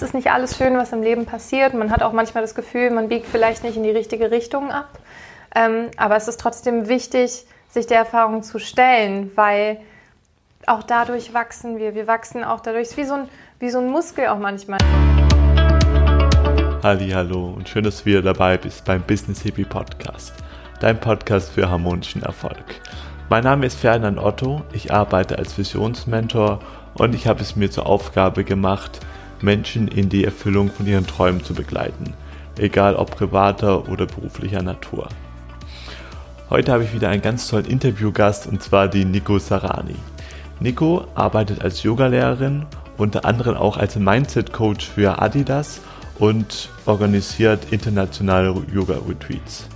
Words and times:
es 0.00 0.08
ist 0.08 0.14
nicht 0.14 0.30
alles 0.30 0.56
schön, 0.56 0.78
was 0.78 0.94
im 0.94 1.02
Leben 1.02 1.26
passiert. 1.26 1.74
Man 1.74 1.90
hat 1.90 2.02
auch 2.02 2.14
manchmal 2.14 2.42
das 2.42 2.54
Gefühl, 2.54 2.90
man 2.90 3.10
biegt 3.10 3.26
vielleicht 3.26 3.62
nicht 3.62 3.76
in 3.76 3.82
die 3.82 3.90
richtige 3.90 4.30
Richtung 4.30 4.70
ab. 4.70 4.98
Ähm, 5.54 5.90
aber 5.98 6.16
es 6.16 6.26
ist 6.26 6.40
trotzdem 6.40 6.88
wichtig, 6.88 7.44
sich 7.68 7.86
der 7.86 7.98
Erfahrung 7.98 8.42
zu 8.42 8.58
stellen, 8.58 9.30
weil 9.34 9.76
auch 10.66 10.82
dadurch 10.84 11.34
wachsen 11.34 11.76
wir. 11.76 11.94
Wir 11.94 12.06
wachsen 12.06 12.44
auch 12.44 12.60
dadurch. 12.60 12.84
Es 12.84 12.90
ist 12.92 12.96
wie 12.96 13.04
so 13.04 13.12
ein, 13.12 13.28
wie 13.58 13.68
so 13.68 13.78
ein 13.78 13.90
Muskel 13.90 14.28
auch 14.28 14.38
manchmal. 14.38 14.78
Halli, 16.82 17.10
hallo 17.10 17.52
und 17.54 17.68
schön, 17.68 17.84
dass 17.84 17.98
du 17.98 18.04
wieder 18.06 18.22
dabei 18.22 18.56
bist 18.56 18.86
beim 18.86 19.02
Business 19.02 19.42
Hippie 19.42 19.64
Podcast, 19.64 20.32
dein 20.80 20.98
Podcast 20.98 21.52
für 21.52 21.68
harmonischen 21.68 22.22
Erfolg. 22.22 22.64
Mein 23.28 23.44
Name 23.44 23.66
ist 23.66 23.78
Ferdinand 23.78 24.18
Otto, 24.18 24.62
ich 24.72 24.94
arbeite 24.94 25.36
als 25.36 25.58
Visionsmentor 25.58 26.60
und 26.94 27.14
ich 27.14 27.26
habe 27.26 27.42
es 27.42 27.54
mir 27.54 27.70
zur 27.70 27.84
Aufgabe 27.84 28.44
gemacht, 28.44 29.00
Menschen 29.42 29.88
in 29.88 30.08
die 30.08 30.24
Erfüllung 30.24 30.70
von 30.70 30.86
ihren 30.86 31.06
Träumen 31.06 31.44
zu 31.44 31.54
begleiten, 31.54 32.14
egal 32.58 32.96
ob 32.96 33.10
privater 33.10 33.88
oder 33.88 34.06
beruflicher 34.06 34.62
Natur. 34.62 35.08
Heute 36.50 36.72
habe 36.72 36.84
ich 36.84 36.92
wieder 36.92 37.08
einen 37.08 37.22
ganz 37.22 37.46
tollen 37.46 37.66
Interviewgast 37.66 38.46
und 38.46 38.62
zwar 38.62 38.88
die 38.88 39.04
Nico 39.04 39.38
Sarani. 39.38 39.94
Nico 40.58 41.06
arbeitet 41.14 41.62
als 41.62 41.82
Yogalehrerin, 41.82 42.66
unter 42.96 43.24
anderem 43.24 43.56
auch 43.56 43.76
als 43.76 43.96
Mindset-Coach 43.96 44.88
für 44.88 45.22
Adidas 45.22 45.80
und 46.18 46.68
organisiert 46.86 47.72
internationale 47.72 48.54
Yoga-Retreats. 48.72 49.68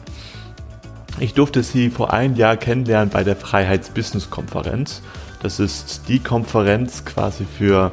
Ich 1.20 1.32
durfte 1.32 1.62
sie 1.62 1.90
vor 1.90 2.12
einem 2.12 2.34
Jahr 2.34 2.56
kennenlernen 2.56 3.09
bei 3.09 3.23
der 3.23 3.37
Freiheits-Business-Konferenz. 3.37 5.01
Das 5.42 5.60
ist 5.60 6.02
die 6.09 6.18
Konferenz 6.18 7.04
quasi 7.04 7.46
für 7.46 7.92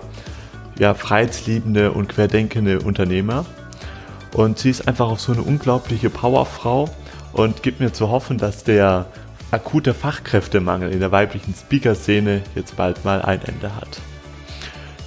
ja, 0.81 0.95
freiheitsliebende 0.95 1.91
und 1.91 2.09
querdenkende 2.09 2.79
Unternehmer. 2.79 3.45
Und 4.33 4.57
sie 4.57 4.71
ist 4.71 4.87
einfach 4.87 5.09
auch 5.09 5.19
so 5.19 5.31
eine 5.31 5.43
unglaubliche 5.43 6.09
Powerfrau 6.09 6.89
und 7.33 7.61
gibt 7.61 7.79
mir 7.79 7.93
zu 7.93 8.09
hoffen, 8.09 8.39
dass 8.39 8.63
der 8.63 9.05
akute 9.51 9.93
Fachkräftemangel 9.93 10.91
in 10.91 10.99
der 10.99 11.11
weiblichen 11.11 11.53
Speaker-Szene 11.53 12.41
jetzt 12.55 12.77
bald 12.77 13.05
mal 13.05 13.21
ein 13.21 13.41
Ende 13.45 13.75
hat. 13.75 14.01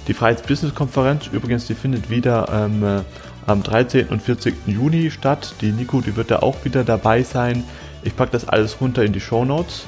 Die 0.07 0.13
Freiheits-Business-Konferenz 0.13 1.27
übrigens, 1.27 1.67
die 1.67 1.75
findet 1.75 2.09
wieder 2.09 2.47
ähm, 2.53 2.81
äh, 2.81 3.01
am 3.45 3.61
13. 3.61 4.07
und 4.07 4.21
14. 4.21 4.55
Juni 4.67 5.11
statt. 5.11 5.55
Die 5.59 5.73
Nico, 5.73 5.99
die 5.99 6.15
wird 6.15 6.31
da 6.31 6.39
auch 6.39 6.63
wieder 6.63 6.85
dabei 6.85 7.21
sein. 7.21 7.65
Ich 8.01 8.15
packe 8.15 8.31
das 8.31 8.47
alles 8.47 8.79
runter 8.79 9.03
in 9.03 9.11
die 9.11 9.19
Show 9.19 9.43
Notes. 9.43 9.87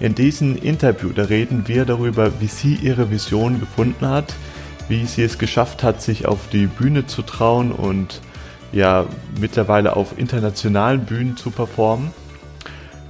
In 0.00 0.16
diesem 0.16 0.56
Interview, 0.56 1.10
da 1.10 1.22
reden 1.22 1.68
wir 1.68 1.84
darüber, 1.84 2.32
wie 2.40 2.48
sie 2.48 2.74
ihre 2.74 3.12
Vision 3.12 3.60
gefunden 3.60 4.08
hat, 4.08 4.34
wie 4.88 5.04
sie 5.06 5.22
es 5.22 5.38
geschafft 5.38 5.82
hat, 5.82 6.02
sich 6.02 6.26
auf 6.26 6.48
die 6.50 6.66
Bühne 6.66 7.06
zu 7.06 7.22
trauen 7.22 7.72
und 7.72 8.20
ja 8.72 9.06
mittlerweile 9.40 9.96
auf 9.96 10.18
internationalen 10.18 11.04
Bühnen 11.04 11.36
zu 11.36 11.50
performen. 11.50 12.10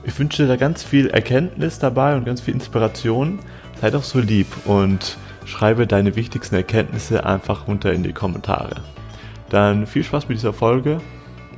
Ich 0.05 0.19
wünsche 0.19 0.43
dir 0.43 0.49
da 0.49 0.57
ganz 0.57 0.83
viel 0.83 1.09
Erkenntnis 1.09 1.79
dabei 1.79 2.17
und 2.17 2.25
ganz 2.25 2.41
viel 2.41 2.55
Inspiration. 2.55 3.39
Sei 3.81 3.91
doch 3.91 4.03
so 4.03 4.21
lieb 4.21 4.47
und 4.65 5.19
schreibe 5.45 5.87
deine 5.87 6.17
wichtigsten 6.17 6.55
Erkenntnisse 6.55 7.25
einfach 7.25 7.69
runter 7.69 7.93
in 7.93 8.03
die 8.03 8.13
Kommentare. 8.13 8.83
Dann 9.51 9.87
viel 9.87 10.05
Spaß 10.05 10.29
mit 10.29 10.39
dieser 10.39 10.53
Folge 10.53 11.01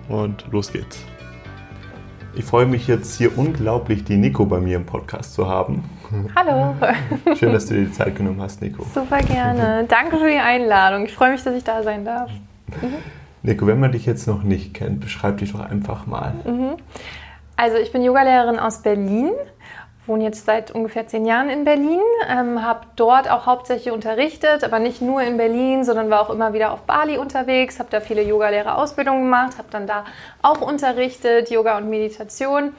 und 0.08 0.44
los 0.50 0.72
geht's. 0.72 1.04
Ich 2.34 2.44
freue 2.44 2.66
mich 2.66 2.86
jetzt 2.86 3.18
hier 3.18 3.36
unglaublich, 3.36 4.04
die 4.04 4.16
Nico 4.16 4.46
bei 4.46 4.60
mir 4.60 4.76
im 4.76 4.86
Podcast 4.86 5.34
zu 5.34 5.48
haben. 5.48 5.82
Hallo. 6.34 6.74
Schön, 7.36 7.52
dass 7.52 7.66
du 7.66 7.74
dir 7.74 7.84
die 7.84 7.92
Zeit 7.92 8.16
genommen 8.16 8.40
hast, 8.40 8.60
Nico. 8.60 8.84
Super 8.94 9.18
gerne. 9.18 9.84
Danke 9.88 10.18
für 10.18 10.28
die 10.28 10.38
Einladung. 10.38 11.04
Ich 11.04 11.14
freue 11.14 11.32
mich, 11.32 11.42
dass 11.42 11.54
ich 11.54 11.64
da 11.64 11.82
sein 11.82 12.04
darf. 12.04 12.30
Mhm. 12.82 12.96
Nico, 13.42 13.66
wenn 13.66 13.80
man 13.80 13.92
dich 13.92 14.06
jetzt 14.06 14.26
noch 14.26 14.42
nicht 14.42 14.74
kennt, 14.74 15.00
beschreib 15.00 15.38
dich 15.38 15.52
doch 15.52 15.60
einfach 15.60 16.06
mal. 16.06 16.34
Mhm. 16.44 16.76
Also 17.56 17.76
ich 17.76 17.92
bin 17.92 18.02
Yogalehrerin 18.02 18.58
aus 18.58 18.82
Berlin, 18.82 19.30
wohne 20.06 20.24
jetzt 20.24 20.46
seit 20.46 20.70
ungefähr 20.70 21.06
zehn 21.06 21.26
Jahren 21.26 21.48
in 21.48 21.64
Berlin, 21.64 22.00
ähm, 22.28 22.62
habe 22.62 22.80
dort 22.96 23.30
auch 23.30 23.46
hauptsächlich 23.46 23.92
unterrichtet, 23.92 24.64
aber 24.64 24.78
nicht 24.78 25.00
nur 25.00 25.22
in 25.22 25.36
Berlin, 25.36 25.84
sondern 25.84 26.10
war 26.10 26.20
auch 26.20 26.30
immer 26.30 26.52
wieder 26.52 26.72
auf 26.72 26.82
Bali 26.82 27.18
unterwegs, 27.18 27.78
habe 27.78 27.90
da 27.90 28.00
viele 28.00 28.22
Yogalehrerausbildungen 28.22 29.24
gemacht, 29.24 29.58
habe 29.58 29.68
dann 29.70 29.86
da 29.86 30.04
auch 30.42 30.60
unterrichtet, 30.60 31.50
Yoga 31.50 31.78
und 31.78 31.88
Meditation 31.88 32.72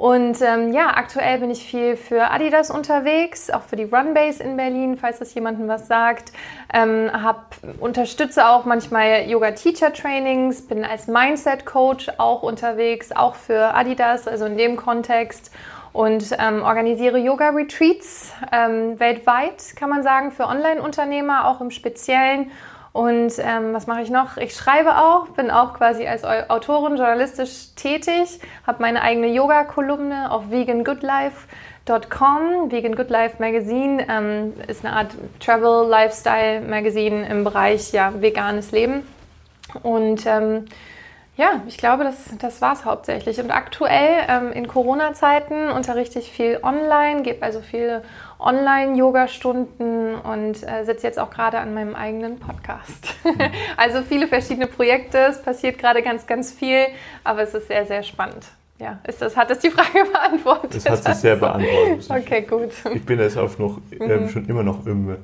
und 0.00 0.40
ähm, 0.40 0.72
ja, 0.72 0.96
aktuell 0.96 1.40
bin 1.40 1.50
ich 1.50 1.62
viel 1.62 1.94
für 1.94 2.30
Adidas 2.30 2.70
unterwegs, 2.70 3.50
auch 3.50 3.60
für 3.60 3.76
die 3.76 3.84
Runbase 3.84 4.42
in 4.42 4.56
Berlin, 4.56 4.96
falls 4.96 5.18
das 5.18 5.34
jemandem 5.34 5.68
was 5.68 5.88
sagt. 5.88 6.32
Ähm, 6.72 7.10
hab, 7.12 7.56
unterstütze 7.80 8.48
auch 8.48 8.64
manchmal 8.64 9.28
Yoga-Teacher-Trainings, 9.28 10.66
bin 10.68 10.86
als 10.86 11.06
Mindset-Coach 11.06 12.12
auch 12.16 12.42
unterwegs, 12.42 13.12
auch 13.12 13.34
für 13.34 13.74
Adidas, 13.74 14.26
also 14.26 14.46
in 14.46 14.56
dem 14.56 14.76
Kontext. 14.76 15.50
Und 15.92 16.34
ähm, 16.38 16.62
organisiere 16.62 17.18
Yoga-Retreats 17.18 18.32
ähm, 18.52 18.98
weltweit, 18.98 19.76
kann 19.76 19.90
man 19.90 20.02
sagen, 20.02 20.32
für 20.32 20.46
Online-Unternehmer, 20.46 21.46
auch 21.46 21.60
im 21.60 21.70
Speziellen 21.70 22.52
und 22.92 23.32
ähm, 23.38 23.72
was 23.72 23.86
mache 23.86 24.02
ich 24.02 24.10
noch? 24.10 24.36
Ich 24.36 24.54
schreibe 24.54 24.98
auch, 24.98 25.28
bin 25.28 25.48
auch 25.50 25.72
quasi 25.74 26.08
als 26.08 26.24
Autorin 26.24 26.96
journalistisch 26.96 27.76
tätig, 27.76 28.40
habe 28.66 28.82
meine 28.82 29.02
eigene 29.02 29.28
Yoga-Kolumne 29.28 30.32
auf 30.32 30.50
vegangoodlife.com. 30.50 32.72
Vegan 32.72 32.96
Good 32.96 33.10
Life 33.10 33.36
Magazine 33.38 34.04
ähm, 34.08 34.54
ist 34.66 34.84
eine 34.84 34.96
Art 34.96 35.12
Travel 35.38 35.88
Lifestyle 35.88 36.62
Magazine 36.62 37.28
im 37.28 37.44
Bereich 37.44 37.92
ja, 37.92 38.12
veganes 38.20 38.72
Leben. 38.72 39.06
Und 39.84 40.26
ähm, 40.26 40.64
ja, 41.36 41.62
ich 41.68 41.78
glaube, 41.78 42.02
das, 42.02 42.16
das 42.38 42.60
war 42.60 42.72
es 42.72 42.84
hauptsächlich. 42.84 43.38
Und 43.40 43.52
aktuell 43.52 44.24
ähm, 44.28 44.50
in 44.52 44.66
Corona-Zeiten 44.66 45.70
unterrichte 45.70 46.18
ich 46.18 46.28
viel 46.30 46.58
online, 46.62 47.22
gebe 47.22 47.44
also 47.44 47.60
viele 47.60 48.02
Online-Yoga-Stunden 48.40 50.14
und 50.14 50.62
äh, 50.66 50.84
sitze 50.84 51.06
jetzt 51.06 51.18
auch 51.18 51.30
gerade 51.30 51.58
an 51.58 51.74
meinem 51.74 51.94
eigenen 51.94 52.38
Podcast. 52.38 53.14
also 53.76 54.02
viele 54.02 54.26
verschiedene 54.28 54.66
Projekte, 54.66 55.18
es 55.18 55.42
passiert 55.42 55.78
gerade 55.78 56.02
ganz, 56.02 56.26
ganz 56.26 56.52
viel, 56.52 56.86
aber 57.24 57.42
es 57.42 57.54
ist 57.54 57.68
sehr, 57.68 57.86
sehr 57.86 58.02
spannend. 58.02 58.46
Ja, 58.78 58.98
ist 59.06 59.20
das, 59.20 59.36
hat 59.36 59.50
das 59.50 59.58
die 59.58 59.70
Frage 59.70 60.10
beantwortet? 60.10 60.74
Das 60.74 60.88
hat 60.88 61.04
sich 61.04 61.14
sehr 61.16 61.36
beantwortet. 61.36 62.06
okay, 62.10 62.42
gut. 62.42 62.70
Ich 62.94 63.04
bin 63.04 63.20
jetzt 63.20 63.36
auch 63.36 63.58
noch, 63.58 63.78
äh, 63.90 64.16
mhm. 64.16 64.28
schon 64.28 64.46
immer 64.46 64.62
noch 64.62 64.86
im, 64.86 65.16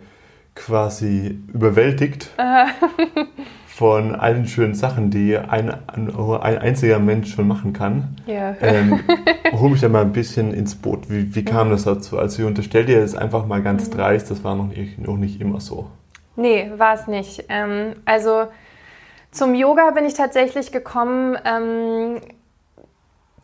quasi 0.55 1.39
überwältigt 1.53 2.31
von 3.77 4.15
allen 4.15 4.47
schönen 4.47 4.73
Sachen, 4.73 5.11
die 5.11 5.37
ein, 5.37 5.71
ein 5.87 6.09
einziger 6.41 6.99
Mensch 6.99 7.35
schon 7.35 7.47
machen 7.47 7.75
kann. 7.75 8.17
Ja. 8.25 8.57
Ähm, 8.63 9.01
hol 9.53 9.69
mich 9.69 9.83
da 9.83 9.91
mal 9.91 10.01
ein 10.01 10.13
bisschen 10.13 10.55
ins 10.55 10.75
Boot. 10.75 11.11
Wie, 11.11 11.35
wie 11.35 11.45
kam 11.45 11.69
das 11.69 11.85
dazu? 11.85 12.19
Also 12.19 12.41
ich 12.41 12.49
unterstelle 12.49 12.87
dir 12.87 13.01
das 13.03 13.15
einfach 13.15 13.45
mal 13.45 13.61
ganz 13.61 13.91
mhm. 13.91 13.93
dreist, 13.93 14.31
das 14.31 14.43
war 14.45 14.57
noch 14.57 14.69
nicht, 14.69 14.99
noch 14.99 15.19
nicht 15.19 15.43
immer 15.43 15.61
so. 15.61 15.91
Nee, 16.37 16.71
war 16.79 16.95
es 16.95 17.07
nicht. 17.07 17.45
Ähm, 17.51 17.97
also 18.07 18.47
zum 19.31 19.55
Yoga 19.55 19.91
bin 19.91 20.07
ich 20.07 20.15
tatsächlich 20.15 20.73
gekommen, 20.73 21.37
ähm, 21.45 22.21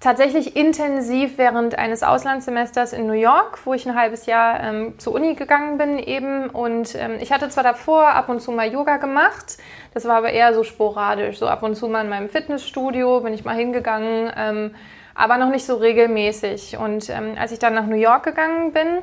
tatsächlich 0.03 0.57
intensiv 0.57 1.39
während 1.39 1.79
eines 1.79 2.03
Auslandssemesters 2.03 2.93
in 2.93 3.07
New 3.07 3.13
York, 3.13 3.61
wo 3.65 3.73
ich 3.73 3.87
ein 3.87 3.95
halbes 3.95 4.27
Jahr 4.27 4.61
ähm, 4.61 4.99
zur 4.99 5.15
Uni 5.15 5.35
gegangen 5.35 5.79
bin 5.79 5.97
eben. 5.97 6.51
Und 6.51 6.97
ähm, 6.97 7.19
ich 7.21 7.31
hatte 7.31 7.49
zwar 7.51 7.63
davor 7.63 8.09
ab 8.09 8.29
und 8.29 8.41
zu 8.41 8.51
mal 8.51 8.71
Yoga 8.71 8.97
gemacht, 8.97 9.59
das 9.95 10.05
war 10.07 10.17
aber 10.17 10.31
eher 10.31 10.55
so 10.55 10.65
sporadisch. 10.65 11.39
So 11.39 11.47
ab 11.47 11.63
und 11.63 11.77
zu 11.77 11.87
mal 11.87 12.03
in 12.03 12.11
meinem 12.11 12.29
Fitnessstudio 12.29 13.21
bin 13.21 13.33
ich 13.33 13.45
mal 13.45 13.55
hingegangen, 13.55 14.33
ähm, 14.37 14.75
aber 15.15 15.39
noch 15.39 15.51
nicht 15.51 15.65
so 15.65 15.77
regelmäßig. 15.77 16.79
Und 16.79 17.09
ähm, 17.09 17.37
als 17.39 17.53
ich 17.53 17.61
dann 17.61 17.75
nach 17.75 17.87
New 17.87 17.95
York 17.95 18.25
gegangen 18.25 18.73
bin, 18.73 18.99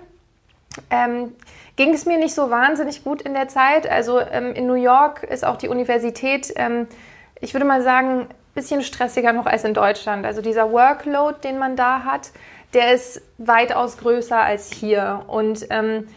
ähm, 0.90 1.34
ging 1.78 1.94
es 1.94 2.06
mir 2.06 2.18
nicht 2.18 2.36
so 2.36 2.50
wahnsinnig 2.50 3.06
gut 3.06 3.22
in 3.22 3.34
der 3.34 3.48
Zeit. 3.48 3.90
Also 3.90 4.20
ähm, 4.20 4.52
in 4.54 4.68
New 4.68 4.74
York 4.74 5.24
ist 5.24 5.46
auch 5.46 5.56
die 5.56 5.70
Universität, 5.70 6.54
ich 7.40 7.54
würde 7.54 7.66
mal 7.66 7.82
sagen, 7.82 8.28
bisschen 8.54 8.82
stressiger 8.82 9.34
noch 9.34 9.46
als 9.46 9.64
in 9.64 9.74
Deutschland. 9.74 10.26
Also 10.26 10.42
dieser 10.42 10.72
Workload, 10.72 11.38
den 11.44 11.58
man 11.58 11.76
da 11.76 12.04
hat, 12.04 12.32
der 12.74 12.94
ist 12.94 13.22
weitaus 13.38 13.98
größer 13.98 14.40
als 14.40 14.72
hier 14.72 15.24
und 15.28 15.66
ähm, 15.70 16.08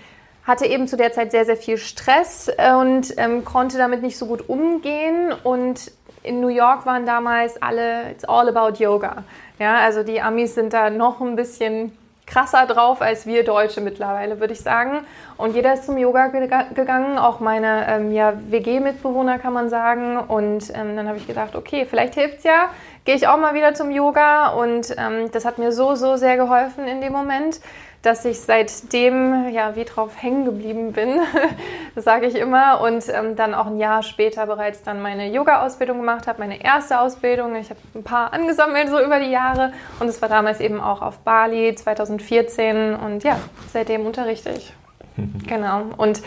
hatte 0.44 0.67
eben 0.67 0.88
zu 0.88 0.96
der 0.96 1.12
Zeit 1.12 1.31
sehr, 1.31 1.44
sehr 1.44 1.56
viel 1.56 1.79
Stress 1.79 2.50
und 2.81 3.14
ähm, 3.17 3.44
konnte 3.44 3.79
damit 3.79 4.02
nicht 4.02 4.19
so 4.19 4.26
gut 4.26 4.49
umgehen. 4.49 5.32
Und 5.44 5.93
in 6.23 6.40
New 6.40 6.49
York 6.49 6.84
waren 6.84 7.06
damals 7.06 7.61
alle, 7.62 8.11
it's 8.11 8.25
all 8.25 8.49
about 8.49 8.82
Yoga. 8.82 9.25
Ja, 9.58 9.76
also 9.76 10.02
die 10.02 10.20
Amis 10.20 10.55
sind 10.55 10.73
da 10.73 10.90
noch 10.90 11.20
ein 11.20 11.37
bisschen 11.37 11.96
krasser 12.27 12.67
drauf 12.67 13.03
als 13.03 13.27
wir 13.27 13.45
Deutsche 13.45 13.81
mittlerweile, 13.81 14.41
würde 14.41 14.53
ich 14.53 14.61
sagen. 14.61 15.05
Und 15.37 15.55
jeder 15.55 15.75
ist 15.75 15.85
zum 15.85 15.99
Yoga 15.99 16.29
ge 16.29 16.49
gegangen, 16.75 17.19
auch 17.19 17.41
meine 17.41 17.87
ähm, 17.89 18.13
ja, 18.13 18.35
WG-Mitbewohner 18.49 19.39
kann 19.39 19.53
man 19.53 19.69
sagen. 19.69 20.19
Und 20.19 20.71
ähm, 20.75 20.97
dann 20.97 21.09
habe 21.09 21.19
ich 21.19 21.27
gedacht, 21.27 21.55
okay, 21.57 21.87
vielleicht 21.89 22.15
hilft 22.15 22.39
es 22.39 22.45
ja, 22.45 22.71
gehe 23.05 23.15
ich 23.15 23.27
auch 23.29 23.39
mal 23.39 23.55
wieder 23.55 23.75
zum 23.75 23.91
Yoga. 23.91 24.49
Und 24.51 24.95
ähm, 24.97 25.31
das 25.33 25.45
hat 25.45 25.59
mir 25.59 25.73
so, 25.73 25.95
so 25.95 26.17
sehr 26.17 26.37
geholfen 26.37 26.87
in 26.87 27.01
dem 27.01 27.13
Moment, 27.13 27.61
dass 28.03 28.25
ich 28.25 28.41
seitdem 28.41 29.51
ja 29.51 29.77
wie 29.77 29.85
drauf 29.85 30.21
hängen 30.21 30.45
geblieben 30.45 30.93
bin, 30.93 31.21
das 31.95 32.05
sage 32.05 32.27
ich 32.27 32.35
immer, 32.35 32.81
und 32.81 33.05
ähm, 33.09 33.37
dann 33.37 33.55
auch 33.55 33.67
ein 33.67 33.79
Jahr 33.79 34.03
später 34.03 34.47
bereits 34.47 34.83
dann 34.83 35.01
meine 35.01 35.29
Yoga-Ausbildung 35.29 35.99
gemacht 35.99 36.27
habe, 36.27 36.41
meine 36.41 36.63
erste 36.63 37.01
Ausbildung. 37.01 37.55
Ich 37.57 37.71
habe 37.71 37.81
ein 37.95 38.03
paar 38.03 38.33
angesammelt 38.33 38.89
so 38.89 39.01
über 39.01 39.21
die 39.21 39.31
Jahre 39.31 39.73
und 40.01 40.09
es 40.09 40.21
war 40.21 40.29
damals 40.29 40.61
eben 40.61 40.81
auch 40.81 41.01
auf 41.01 41.19
Bali 41.21 41.75
2014 41.75 42.95
und 42.97 43.23
ja, 43.23 43.39
seitdem 43.73 44.05
unterrichte 44.05 44.51
ich. 44.51 44.73
genau. 45.47 45.85
Und 45.97 46.23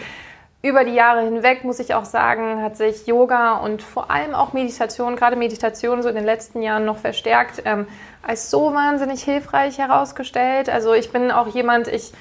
über 0.65 0.83
die 0.83 0.95
Jahre 0.95 1.21
hinweg, 1.21 1.63
muss 1.63 1.79
ich 1.79 1.93
auch 1.93 2.05
sagen, 2.05 2.63
hat 2.63 2.75
sich 2.75 3.05
Yoga 3.05 3.57
und 3.57 3.83
vor 3.83 4.09
allem 4.09 4.33
auch 4.33 4.53
Meditation, 4.53 5.15
gerade 5.15 5.35
Meditation 5.35 6.01
so 6.01 6.09
in 6.09 6.15
den 6.15 6.25
letzten 6.25 6.63
Jahren 6.63 6.85
noch 6.85 6.97
verstärkt, 6.97 7.61
ähm, 7.65 7.85
als 8.23 8.49
so 8.49 8.73
wahnsinnig 8.73 9.23
hilfreich 9.23 9.77
herausgestellt. 9.77 10.67
Also 10.67 10.93
ich 10.95 11.11
bin 11.11 11.29
auch 11.29 11.47
jemand, 11.53 11.87
ich 11.87 12.13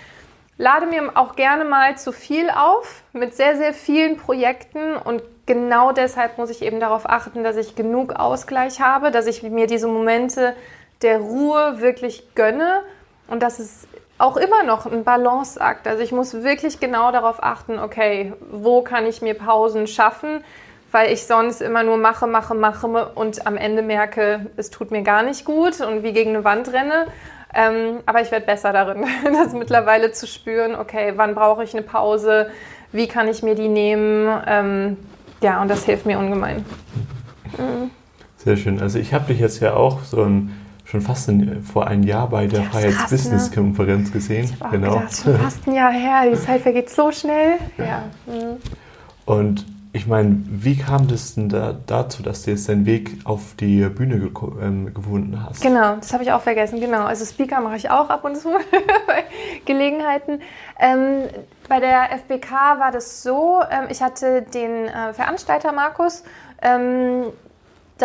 lade 0.59 0.85
mir 0.85 1.13
auch 1.15 1.37
gerne 1.37 1.65
mal 1.65 1.97
zu 1.97 2.13
viel 2.13 2.51
auf 2.51 3.03
mit 3.15 3.35
sehr, 3.35 3.57
sehr 3.57 3.73
vielen 3.73 4.19
Projekten 4.19 4.95
und 4.97 5.23
genau 5.47 5.93
deshalb 5.93 6.37
muss 6.37 6.51
ich 6.51 6.61
eben 6.61 6.81
darauf 6.81 7.09
achten, 7.09 7.45
dass 7.45 7.57
ich 7.57 7.75
genug 7.75 8.13
Ausgleich 8.13 8.79
habe, 8.79 9.11
dass 9.11 9.27
ich 9.27 9.43
mir 9.43 9.67
diese 9.67 9.89
Momente 9.89 10.55
der 11.01 11.17
Ruhe 11.17 11.81
wirklich 11.81 12.35
gönne 12.35 12.83
und 13.27 13.43
dass 13.43 13.59
es 13.59 13.89
auch 14.19 14.37
immer 14.37 14.63
noch 14.63 14.87
ein 14.87 15.05
Balanceakt. 15.05 15.87
Also 15.87 16.03
ich 16.03 16.13
muss 16.13 16.35
wirklich 16.35 16.81
genau 16.81 17.11
darauf 17.11 17.43
achten, 17.43 17.79
okay, 17.79 18.33
wo 18.51 18.83
kann 18.83 19.07
ich 19.07 19.23
mir 19.23 19.35
Pausen 19.35 19.87
schaffen, 19.87 20.45
weil 20.93 21.13
ich 21.13 21.27
sonst 21.27 21.61
immer 21.61 21.83
nur 21.83 21.97
mache, 21.97 22.27
mache, 22.27 22.55
mache 22.55 22.87
und 23.15 23.47
am 23.47 23.57
Ende 23.57 23.83
merke, 23.83 24.47
es 24.57 24.71
tut 24.71 24.91
mir 24.93 25.03
gar 25.03 25.23
nicht 25.23 25.45
gut 25.45 25.81
und 25.81 26.03
wie 26.05 26.13
gegen 26.13 26.31
eine 26.31 26.45
Wand 26.45 26.73
renne. 26.73 27.07
Ähm, 27.53 28.01
aber 28.07 28.21
ich 28.21 28.31
werde 28.31 28.47
besser 28.47 28.73
darin, 28.73 29.05
das 29.25 29.53
mittlerweile 29.53 30.13
zu 30.13 30.27
spüren, 30.27 30.75
okay, 30.75 31.13
wann 31.17 31.35
brauche 31.35 31.65
ich 31.65 31.73
eine 31.75 31.83
Pause, 31.83 32.51
wie 32.93 33.09
kann 33.09 33.29
ich 33.29 33.43
mir 33.43 33.55
die 33.55 33.69
nehmen. 33.69 34.43
Ähm, 34.47 34.97
ja, 35.41 35.61
und 35.61 35.69
das 35.69 35.85
hilft 35.85 36.07
mir 36.07 36.19
ungemein. 36.19 36.65
Mhm. 37.59 37.91
Sehr 38.37 38.57
schön. 38.57 38.81
Also 38.81 38.99
ich 38.99 39.15
habe 39.15 39.27
dich 39.27 39.41
jetzt 39.41 39.61
ja 39.61 39.75
auch 39.75 40.03
so 40.03 40.23
ein 40.23 40.64
schon 40.85 41.01
fast 41.01 41.29
ein, 41.29 41.63
vor 41.63 41.87
einem 41.87 42.03
Jahr 42.03 42.29
bei 42.29 42.47
der 42.47 42.63
Freiheits-Business-Konferenz 42.65 44.09
ne? 44.09 44.13
gesehen. 44.13 44.45
Ich 44.45 44.71
genau. 44.71 44.95
Gedacht, 44.97 45.17
schon 45.17 45.39
fast 45.39 45.67
ein 45.67 45.75
Jahr 45.75 45.93
her. 45.93 46.31
Die 46.31 46.39
Zeit 46.39 46.63
vergeht 46.63 46.91
so 46.91 47.11
schnell. 47.11 47.55
Ja. 47.79 48.05
Mhm. 48.27 48.57
Und 49.25 49.67
ich 49.95 50.09
meine, 50.09 50.43
wie 50.49 50.77
kam 50.77 51.07
das 51.07 51.37
denn 51.37 51.49
da, 51.49 51.73
dazu, 51.87 52.25
dass 52.25 52.43
du 52.43 52.51
jetzt 52.51 52.69
deinen 52.69 52.85
Weg 52.85 53.19
auf 53.23 53.55
die 53.61 53.81
Bühne 53.89 54.19
ge 54.19 54.31
ähm, 54.61 54.93
gefunden 54.93 55.41
hast? 55.41 55.63
Genau, 55.63 55.95
das 55.95 56.13
habe 56.13 56.25
ich 56.25 56.33
auch 56.33 56.41
vergessen. 56.41 56.81
Genau, 56.81 57.05
also 57.05 57.25
Speaker 57.25 57.61
mache 57.61 57.77
ich 57.77 57.91
auch 57.91 58.11
ab 58.11 58.25
und 58.25 58.37
zu 58.37 58.51
bei 59.07 59.23
Gelegenheiten. 59.65 60.41
Ähm, 60.81 61.29
bei 61.69 61.79
der 61.79 62.11
FBK 62.11 62.51
war 62.81 62.91
das 62.91 63.23
so, 63.23 63.61
ähm, 63.71 63.85
ich 63.89 64.03
hatte 64.03 64.43
den 64.43 64.89
äh, 64.89 65.15
Veranstalter 65.15 65.71
Markus, 65.71 66.25
ähm, 66.61 67.27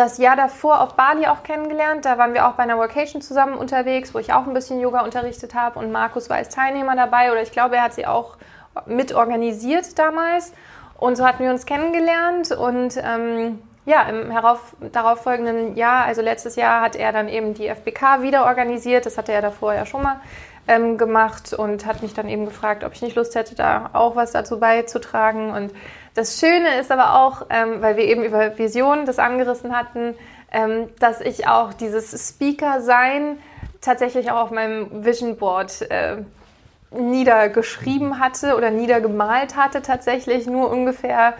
das 0.00 0.16
Jahr 0.18 0.34
davor 0.34 0.80
auf 0.80 0.94
Bali 0.94 1.26
auch 1.26 1.42
kennengelernt. 1.42 2.06
Da 2.06 2.16
waren 2.16 2.32
wir 2.32 2.48
auch 2.48 2.52
bei 2.52 2.62
einer 2.62 2.78
Vocation 2.78 3.20
zusammen 3.20 3.54
unterwegs, 3.54 4.14
wo 4.14 4.18
ich 4.18 4.32
auch 4.32 4.46
ein 4.46 4.54
bisschen 4.54 4.80
Yoga 4.80 5.02
unterrichtet 5.02 5.54
habe 5.54 5.78
und 5.78 5.92
Markus 5.92 6.30
war 6.30 6.38
als 6.38 6.48
Teilnehmer 6.48 6.96
dabei 6.96 7.30
oder 7.30 7.42
ich 7.42 7.52
glaube, 7.52 7.76
er 7.76 7.82
hat 7.82 7.92
sie 7.92 8.06
auch 8.06 8.36
mit 8.86 9.14
organisiert 9.14 9.98
damals. 9.98 10.52
Und 10.98 11.16
so 11.16 11.26
hatten 11.26 11.42
wir 11.42 11.50
uns 11.50 11.66
kennengelernt 11.66 12.50
und 12.50 12.96
ähm, 13.02 13.58
ja, 13.86 14.02
im 14.02 14.30
herauf, 14.30 14.76
darauffolgenden 14.92 15.76
Jahr, 15.76 16.04
also 16.04 16.22
letztes 16.22 16.56
Jahr, 16.56 16.82
hat 16.82 16.96
er 16.96 17.12
dann 17.12 17.28
eben 17.28 17.54
die 17.54 17.68
FBK 17.68 18.22
wieder 18.22 18.44
organisiert. 18.44 19.06
Das 19.06 19.18
hatte 19.18 19.32
er 19.32 19.42
davor 19.42 19.74
ja 19.74 19.86
schon 19.86 20.02
mal 20.02 20.20
ähm, 20.70 20.98
gemacht 20.98 21.52
und 21.52 21.84
hat 21.84 22.00
mich 22.00 22.14
dann 22.14 22.28
eben 22.28 22.44
gefragt, 22.44 22.84
ob 22.84 22.92
ich 22.94 23.02
nicht 23.02 23.16
Lust 23.16 23.34
hätte, 23.34 23.56
da 23.56 23.90
auch 23.92 24.14
was 24.14 24.30
dazu 24.30 24.60
beizutragen. 24.60 25.50
Und 25.50 25.72
das 26.14 26.38
Schöne 26.38 26.78
ist 26.78 26.92
aber 26.92 27.20
auch, 27.20 27.46
ähm, 27.50 27.82
weil 27.82 27.96
wir 27.96 28.04
eben 28.04 28.22
über 28.22 28.56
Visionen 28.56 29.04
das 29.04 29.18
angerissen 29.18 29.76
hatten, 29.76 30.14
ähm, 30.52 30.88
dass 31.00 31.20
ich 31.20 31.48
auch 31.48 31.72
dieses 31.72 32.28
Speaker-Sein 32.28 33.38
tatsächlich 33.80 34.30
auch 34.30 34.44
auf 34.44 34.50
meinem 34.52 35.04
Vision 35.04 35.36
Board 35.36 35.90
äh, 35.90 36.18
niedergeschrieben 36.92 38.20
hatte 38.20 38.56
oder 38.56 38.70
niedergemalt 38.70 39.56
hatte, 39.56 39.82
tatsächlich 39.82 40.46
nur 40.46 40.70
ungefähr 40.70 41.34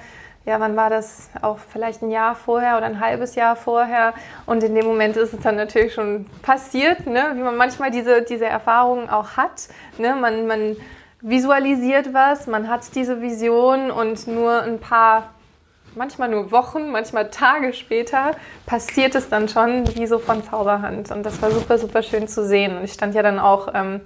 ja, 0.46 0.58
wann 0.58 0.76
war 0.76 0.88
das? 0.88 1.30
Auch 1.42 1.58
vielleicht 1.58 2.02
ein 2.02 2.10
Jahr 2.10 2.34
vorher 2.34 2.76
oder 2.78 2.86
ein 2.86 3.00
halbes 3.00 3.34
Jahr 3.34 3.56
vorher. 3.56 4.14
Und 4.46 4.64
in 4.64 4.74
dem 4.74 4.86
Moment 4.86 5.16
ist 5.16 5.34
es 5.34 5.40
dann 5.40 5.56
natürlich 5.56 5.92
schon 5.92 6.26
passiert, 6.42 7.06
ne? 7.06 7.32
wie 7.34 7.42
man 7.42 7.56
manchmal 7.56 7.90
diese, 7.90 8.22
diese 8.22 8.46
Erfahrungen 8.46 9.10
auch 9.10 9.36
hat. 9.36 9.68
Ne? 9.98 10.16
Man, 10.16 10.46
man 10.46 10.76
visualisiert 11.20 12.14
was, 12.14 12.46
man 12.46 12.68
hat 12.68 12.94
diese 12.94 13.20
Vision 13.20 13.90
und 13.90 14.26
nur 14.26 14.62
ein 14.62 14.78
paar, 14.78 15.34
manchmal 15.94 16.30
nur 16.30 16.50
Wochen, 16.50 16.90
manchmal 16.90 17.28
Tage 17.28 17.74
später 17.74 18.32
passiert 18.64 19.14
es 19.14 19.28
dann 19.28 19.46
schon 19.46 19.94
wie 19.94 20.06
so 20.06 20.18
von 20.18 20.42
Zauberhand. 20.42 21.10
Und 21.10 21.24
das 21.24 21.42
war 21.42 21.50
super, 21.50 21.76
super 21.76 22.02
schön 22.02 22.28
zu 22.28 22.46
sehen. 22.46 22.78
Und 22.78 22.84
ich 22.84 22.94
stand 22.94 23.14
ja 23.14 23.22
dann 23.22 23.38
auch 23.38 23.68
ähm, 23.74 24.00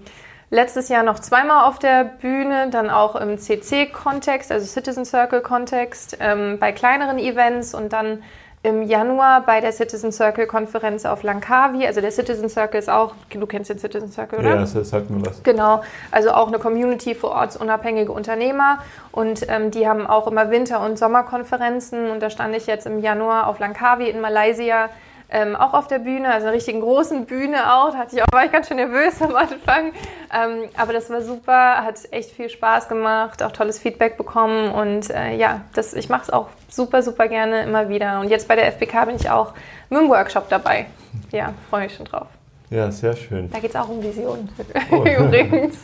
letztes 0.50 0.88
Jahr 0.88 1.02
noch 1.02 1.18
zweimal 1.18 1.68
auf 1.68 1.78
der 1.78 2.04
Bühne, 2.04 2.68
dann 2.70 2.90
auch 2.90 3.16
im 3.16 3.38
CC-Kontext, 3.38 4.52
also 4.52 4.66
Citizen 4.66 5.04
Circle-Kontext, 5.04 6.18
ähm, 6.20 6.58
bei 6.58 6.72
kleineren 6.72 7.18
Events 7.18 7.74
und 7.74 7.92
dann 7.92 8.22
im 8.64 8.82
Januar 8.82 9.42
bei 9.42 9.60
der 9.60 9.72
Citizen 9.72 10.10
Circle 10.10 10.46
Konferenz 10.46 11.04
auf 11.04 11.22
Langkawi. 11.22 11.86
Also 11.86 12.00
der 12.00 12.10
Citizen 12.10 12.48
Circle 12.48 12.80
ist 12.80 12.88
auch, 12.88 13.14
du 13.28 13.46
kennst 13.46 13.68
den 13.68 13.78
Citizen 13.78 14.10
Circle, 14.10 14.38
oder? 14.38 14.50
Ja, 14.50 14.56
das 14.56 14.72
sagt 14.72 15.10
mir 15.10 15.24
was. 15.24 15.42
Genau, 15.42 15.82
also 16.10 16.30
auch 16.30 16.48
eine 16.48 16.58
Community 16.58 17.14
für 17.14 17.28
ortsunabhängige 17.28 18.10
Unternehmer 18.10 18.78
und 19.12 19.46
ähm, 19.48 19.70
die 19.70 19.86
haben 19.86 20.06
auch 20.06 20.26
immer 20.26 20.50
Winter- 20.50 20.80
und 20.80 20.98
Sommerkonferenzen 20.98 22.10
und 22.10 22.20
da 22.20 22.30
stand 22.30 22.56
ich 22.56 22.66
jetzt 22.66 22.86
im 22.86 23.00
Januar 23.00 23.48
auf 23.48 23.58
Langkawi 23.58 24.08
in 24.08 24.22
Malaysia 24.22 24.88
ähm, 25.30 25.56
auch 25.56 25.74
auf 25.74 25.88
der 25.88 25.98
Bühne, 25.98 26.32
also 26.32 26.46
einer 26.46 26.54
richtigen 26.54 26.80
großen 26.80 27.26
Bühne 27.26 27.72
auch. 27.72 27.90
Da 27.90 27.98
hatte 27.98 28.16
ich 28.16 28.22
auch, 28.22 28.26
war 28.32 28.44
ich 28.44 28.52
ganz 28.52 28.68
schön 28.68 28.76
nervös 28.76 29.20
am 29.22 29.34
Anfang. 29.34 29.92
Ähm, 30.32 30.68
aber 30.76 30.92
das 30.92 31.10
war 31.10 31.22
super, 31.22 31.84
hat 31.84 31.98
echt 32.10 32.30
viel 32.30 32.48
Spaß 32.48 32.88
gemacht, 32.88 33.42
auch 33.42 33.52
tolles 33.52 33.78
Feedback 33.78 34.16
bekommen. 34.16 34.70
Und 34.70 35.10
äh, 35.10 35.34
ja, 35.36 35.62
das, 35.74 35.94
ich 35.94 36.08
mache 36.08 36.22
es 36.22 36.30
auch 36.30 36.48
super, 36.68 37.02
super 37.02 37.28
gerne 37.28 37.62
immer 37.62 37.88
wieder. 37.88 38.20
Und 38.20 38.30
jetzt 38.30 38.48
bei 38.48 38.56
der 38.56 38.66
FBK 38.72 39.06
bin 39.06 39.16
ich 39.16 39.30
auch 39.30 39.54
mit 39.90 40.00
dem 40.00 40.08
Workshop 40.08 40.48
dabei. 40.48 40.86
Ja, 41.32 41.54
freue 41.70 41.84
mich 41.84 41.94
schon 41.94 42.06
drauf. 42.06 42.28
Ja, 42.70 42.90
sehr 42.90 43.14
schön. 43.14 43.50
Da 43.50 43.60
geht 43.60 43.70
es 43.70 43.76
auch 43.76 43.88
um 43.88 44.02
Visionen 44.02 44.48
oh. 44.90 45.04
übrigens. 45.24 45.76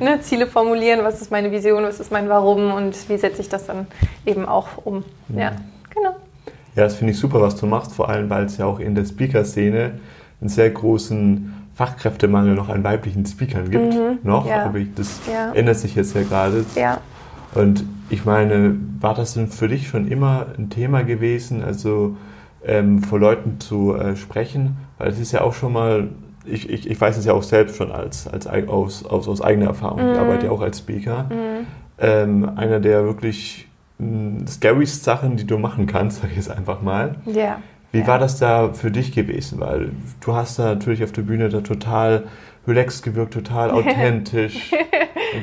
ne, 0.00 0.20
Ziele 0.20 0.46
formulieren, 0.46 1.04
was 1.04 1.20
ist 1.20 1.30
meine 1.30 1.50
Vision, 1.50 1.82
was 1.82 2.00
ist 2.00 2.12
mein 2.12 2.28
Warum 2.28 2.72
und 2.72 3.08
wie 3.08 3.18
setze 3.18 3.42
ich 3.42 3.48
das 3.48 3.66
dann 3.66 3.86
eben 4.24 4.46
auch 4.46 4.68
um. 4.84 5.04
Ja, 5.28 5.52
genau. 5.94 6.16
Ja, 6.78 6.84
das 6.84 6.94
finde 6.94 7.12
ich 7.12 7.18
super, 7.18 7.40
was 7.40 7.56
du 7.56 7.66
machst, 7.66 7.92
vor 7.92 8.08
allem, 8.08 8.30
weil 8.30 8.44
es 8.44 8.56
ja 8.56 8.64
auch 8.64 8.78
in 8.78 8.94
der 8.94 9.04
Speaker-Szene 9.04 9.94
einen 10.40 10.48
sehr 10.48 10.70
großen 10.70 11.52
Fachkräftemangel 11.74 12.54
noch 12.54 12.68
an 12.68 12.84
weiblichen 12.84 13.26
Speakern 13.26 13.68
gibt. 13.68 13.94
Mhm, 13.94 14.18
noch, 14.22 14.46
ja. 14.48 14.64
aber 14.64 14.78
ich, 14.78 14.94
das 14.94 15.20
ja. 15.26 15.52
ändert 15.54 15.76
sich 15.76 15.96
jetzt 15.96 16.14
ja 16.14 16.22
gerade. 16.22 16.64
Ja. 16.76 17.00
Und 17.52 17.84
ich 18.10 18.24
meine, 18.24 18.76
war 19.00 19.14
das 19.14 19.34
denn 19.34 19.48
für 19.48 19.66
dich 19.66 19.88
schon 19.88 20.06
immer 20.06 20.46
ein 20.56 20.70
Thema 20.70 21.02
gewesen, 21.02 21.64
also 21.64 22.16
ähm, 22.64 23.02
vor 23.02 23.18
Leuten 23.18 23.58
zu 23.58 23.96
äh, 23.96 24.14
sprechen? 24.14 24.76
Weil 24.98 25.08
es 25.08 25.18
ist 25.18 25.32
ja 25.32 25.40
auch 25.40 25.54
schon 25.54 25.72
mal, 25.72 26.10
ich, 26.44 26.70
ich, 26.70 26.88
ich 26.88 27.00
weiß 27.00 27.16
es 27.16 27.24
ja 27.24 27.32
auch 27.32 27.42
selbst 27.42 27.74
schon 27.74 27.90
als, 27.90 28.28
als 28.28 28.46
aus, 28.46 29.04
aus, 29.04 29.26
aus 29.26 29.40
eigener 29.40 29.66
Erfahrung, 29.66 30.04
mhm. 30.04 30.12
ich 30.12 30.18
arbeite 30.20 30.46
ja 30.46 30.52
auch 30.52 30.60
als 30.60 30.78
Speaker, 30.78 31.24
mhm. 31.24 31.66
ähm, 31.98 32.50
einer, 32.54 32.78
der 32.78 33.02
wirklich 33.02 33.67
scariest 34.46 35.04
Sachen, 35.04 35.36
die 35.36 35.46
du 35.46 35.58
machen 35.58 35.86
kannst, 35.86 36.22
sag 36.22 36.30
ich 36.30 36.36
jetzt 36.36 36.50
einfach 36.50 36.82
mal. 36.82 37.16
Ja. 37.26 37.60
Wie 37.90 38.00
ja. 38.00 38.06
war 38.06 38.18
das 38.18 38.38
da 38.38 38.72
für 38.72 38.90
dich 38.90 39.12
gewesen? 39.12 39.60
Weil 39.60 39.90
du 40.20 40.34
hast 40.34 40.58
da 40.58 40.66
natürlich 40.66 41.02
auf 41.02 41.12
der 41.12 41.22
Bühne 41.22 41.48
da 41.48 41.60
total 41.60 42.24
relaxed 42.66 43.02
gewirkt, 43.02 43.32
total 43.32 43.70
authentisch. 43.72 44.72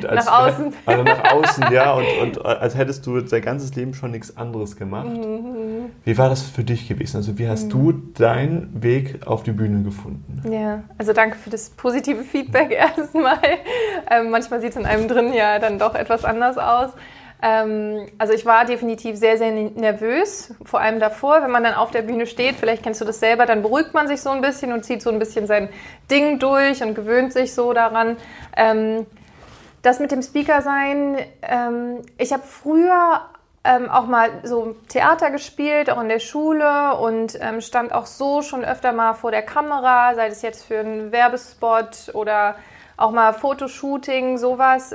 nach 0.02 0.26
außen. 0.26 0.72
Also 0.86 1.02
nach 1.02 1.32
außen, 1.32 1.64
ja. 1.72 1.92
Und, 2.22 2.38
und 2.38 2.46
als 2.46 2.76
hättest 2.76 3.06
du 3.06 3.20
dein 3.20 3.42
ganzes 3.42 3.74
Leben 3.74 3.94
schon 3.94 4.12
nichts 4.12 4.36
anderes 4.36 4.76
gemacht. 4.76 5.08
Mhm. 5.08 5.90
Wie 6.04 6.16
war 6.16 6.28
das 6.28 6.42
für 6.42 6.64
dich 6.64 6.88
gewesen? 6.88 7.16
Also 7.16 7.38
wie 7.38 7.48
hast 7.48 7.64
mhm. 7.64 7.70
du 7.70 7.92
deinen 8.14 8.82
Weg 8.82 9.26
auf 9.26 9.42
die 9.42 9.52
Bühne 9.52 9.82
gefunden? 9.82 10.40
Ja, 10.50 10.84
also 10.98 11.12
danke 11.12 11.36
für 11.36 11.50
das 11.50 11.70
positive 11.70 12.22
Feedback 12.22 12.70
erstmal. 12.96 13.38
Ähm, 14.10 14.30
manchmal 14.30 14.60
sieht 14.60 14.70
es 14.70 14.76
in 14.76 14.86
einem 14.86 15.08
drin 15.08 15.32
ja 15.32 15.58
dann 15.58 15.78
doch 15.78 15.94
etwas 15.94 16.24
anders 16.24 16.58
aus. 16.58 16.90
Ähm, 17.42 18.06
also 18.18 18.32
ich 18.32 18.46
war 18.46 18.64
definitiv 18.64 19.16
sehr, 19.16 19.36
sehr 19.36 19.52
nervös, 19.52 20.54
vor 20.64 20.80
allem 20.80 21.00
davor, 21.00 21.42
wenn 21.42 21.50
man 21.50 21.64
dann 21.64 21.74
auf 21.74 21.90
der 21.90 22.02
Bühne 22.02 22.26
steht, 22.26 22.56
vielleicht 22.56 22.82
kennst 22.82 23.00
du 23.00 23.04
das 23.04 23.20
selber, 23.20 23.44
dann 23.44 23.62
beruhigt 23.62 23.92
man 23.92 24.08
sich 24.08 24.22
so 24.22 24.30
ein 24.30 24.40
bisschen 24.40 24.72
und 24.72 24.84
zieht 24.84 25.02
so 25.02 25.10
ein 25.10 25.18
bisschen 25.18 25.46
sein 25.46 25.68
Ding 26.10 26.38
durch 26.38 26.82
und 26.82 26.94
gewöhnt 26.94 27.32
sich 27.32 27.54
so 27.54 27.72
daran. 27.72 28.16
Ähm, 28.56 29.06
das 29.82 30.00
mit 30.00 30.12
dem 30.12 30.22
Speaker 30.22 30.62
sein, 30.62 31.18
ähm, 31.42 32.02
ich 32.16 32.32
habe 32.32 32.42
früher 32.42 33.20
ähm, 33.64 33.90
auch 33.90 34.06
mal 34.06 34.30
so 34.42 34.76
Theater 34.88 35.30
gespielt, 35.30 35.90
auch 35.90 36.00
in 36.00 36.08
der 36.08 36.20
Schule 36.20 36.96
und 36.96 37.38
ähm, 37.40 37.60
stand 37.60 37.92
auch 37.92 38.06
so 38.06 38.42
schon 38.42 38.64
öfter 38.64 38.92
mal 38.92 39.14
vor 39.14 39.30
der 39.30 39.42
Kamera, 39.42 40.14
sei 40.14 40.28
es 40.28 40.40
jetzt 40.42 40.64
für 40.64 40.78
einen 40.78 41.12
Werbespot 41.12 42.14
oder 42.14 42.56
auch 42.96 43.10
mal 43.10 43.34
Fotoshooting, 43.34 44.38
sowas. 44.38 44.94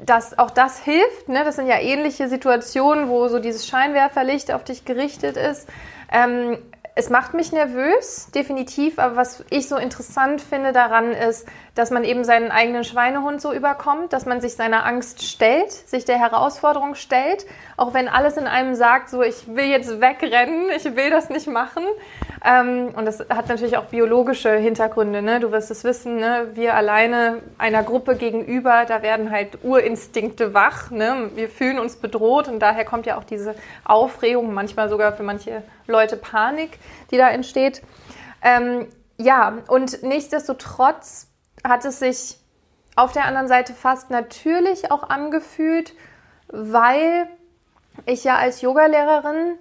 Dass 0.00 0.38
auch 0.38 0.50
das 0.50 0.78
hilft. 0.80 1.28
Ne? 1.28 1.44
Das 1.44 1.56
sind 1.56 1.66
ja 1.66 1.78
ähnliche 1.78 2.28
Situationen, 2.28 3.08
wo 3.08 3.28
so 3.28 3.38
dieses 3.38 3.66
Scheinwerferlicht 3.66 4.52
auf 4.52 4.64
dich 4.64 4.84
gerichtet 4.84 5.36
ist. 5.36 5.68
Ähm, 6.12 6.58
es 6.96 7.10
macht 7.10 7.34
mich 7.34 7.52
nervös, 7.52 8.28
definitiv, 8.34 8.98
aber 8.98 9.16
was 9.16 9.44
ich 9.50 9.68
so 9.68 9.76
interessant 9.76 10.40
finde 10.40 10.72
daran 10.72 11.12
ist, 11.12 11.46
dass 11.74 11.90
man 11.90 12.04
eben 12.04 12.24
seinen 12.24 12.50
eigenen 12.50 12.84
Schweinehund 12.84 13.40
so 13.40 13.52
überkommt, 13.52 14.12
dass 14.12 14.26
man 14.26 14.40
sich 14.40 14.54
seiner 14.54 14.86
Angst 14.86 15.22
stellt, 15.24 15.72
sich 15.72 16.04
der 16.04 16.18
Herausforderung 16.18 16.94
stellt, 16.94 17.46
auch 17.76 17.94
wenn 17.94 18.08
alles 18.08 18.36
in 18.36 18.46
einem 18.46 18.74
sagt, 18.76 19.10
so 19.10 19.22
ich 19.22 19.48
will 19.48 19.64
jetzt 19.64 20.00
wegrennen, 20.00 20.70
ich 20.74 20.84
will 20.96 21.10
das 21.10 21.30
nicht 21.30 21.48
machen. 21.48 21.82
Ähm, 22.44 22.92
und 22.94 23.06
das 23.06 23.20
hat 23.28 23.48
natürlich 23.48 23.76
auch 23.76 23.86
biologische 23.86 24.54
Hintergründe. 24.54 25.22
Ne? 25.22 25.40
Du 25.40 25.50
wirst 25.50 25.70
es 25.70 25.82
wissen, 25.82 26.16
ne? 26.16 26.48
wir 26.54 26.74
alleine 26.74 27.40
einer 27.58 27.82
Gruppe 27.82 28.16
gegenüber, 28.16 28.84
da 28.86 29.02
werden 29.02 29.30
halt 29.30 29.64
Urinstinkte 29.64 30.54
wach. 30.54 30.90
Ne? 30.90 31.30
Wir 31.34 31.48
fühlen 31.48 31.78
uns 31.80 31.96
bedroht 31.96 32.46
und 32.46 32.60
daher 32.60 32.84
kommt 32.84 33.06
ja 33.06 33.18
auch 33.18 33.24
diese 33.24 33.56
Aufregung, 33.84 34.54
manchmal 34.54 34.88
sogar 34.88 35.12
für 35.12 35.22
manche 35.24 35.62
Leute 35.86 36.16
Panik, 36.16 36.78
die 37.10 37.16
da 37.16 37.30
entsteht. 37.30 37.82
Ähm, 38.42 38.86
ja, 39.16 39.58
und 39.68 40.02
nichtsdestotrotz 40.02 41.28
hat 41.64 41.84
es 41.84 41.98
sich 41.98 42.36
auf 42.96 43.12
der 43.12 43.24
anderen 43.24 43.48
Seite 43.48 43.72
fast 43.72 44.10
natürlich 44.10 44.90
auch 44.90 45.08
angefühlt, 45.08 45.94
weil 46.48 47.28
ich 48.06 48.24
ja 48.24 48.36
als 48.36 48.60
Yogalehrerin 48.60 49.58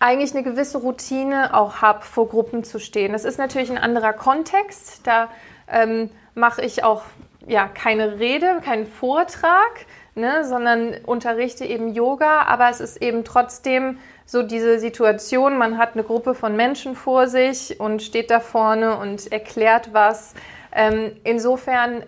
eigentlich 0.00 0.32
eine 0.34 0.42
gewisse 0.42 0.78
Routine 0.78 1.54
auch 1.54 1.82
habe, 1.82 2.02
vor 2.02 2.28
Gruppen 2.28 2.64
zu 2.64 2.78
stehen. 2.78 3.12
Das 3.12 3.24
ist 3.24 3.38
natürlich 3.38 3.70
ein 3.70 3.78
anderer 3.78 4.14
Kontext. 4.14 5.06
Da 5.06 5.28
ähm, 5.68 6.10
mache 6.34 6.62
ich 6.62 6.82
auch 6.82 7.02
ja, 7.46 7.68
keine 7.68 8.18
Rede, 8.18 8.60
keinen 8.64 8.86
Vortrag, 8.86 9.86
ne, 10.14 10.44
sondern 10.44 10.94
unterrichte 11.04 11.64
eben 11.64 11.92
Yoga. 11.92 12.42
Aber 12.42 12.70
es 12.70 12.80
ist 12.80 13.02
eben 13.02 13.24
trotzdem 13.24 13.98
so 14.24 14.42
diese 14.42 14.78
Situation, 14.78 15.58
man 15.58 15.76
hat 15.76 15.94
eine 15.94 16.04
Gruppe 16.04 16.34
von 16.34 16.56
Menschen 16.56 16.94
vor 16.94 17.26
sich 17.26 17.78
und 17.78 18.00
steht 18.00 18.30
da 18.30 18.40
vorne 18.40 18.96
und 18.96 19.30
erklärt 19.32 19.92
was. 19.92 20.34
Ähm, 20.72 21.12
insofern 21.24 22.04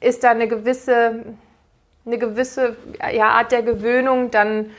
ist 0.00 0.24
da 0.24 0.30
eine 0.30 0.48
gewisse, 0.48 1.24
eine 2.06 2.18
gewisse 2.18 2.76
ja, 3.12 3.30
Art 3.30 3.52
der 3.52 3.62
Gewöhnung 3.62 4.30
dann 4.30 4.70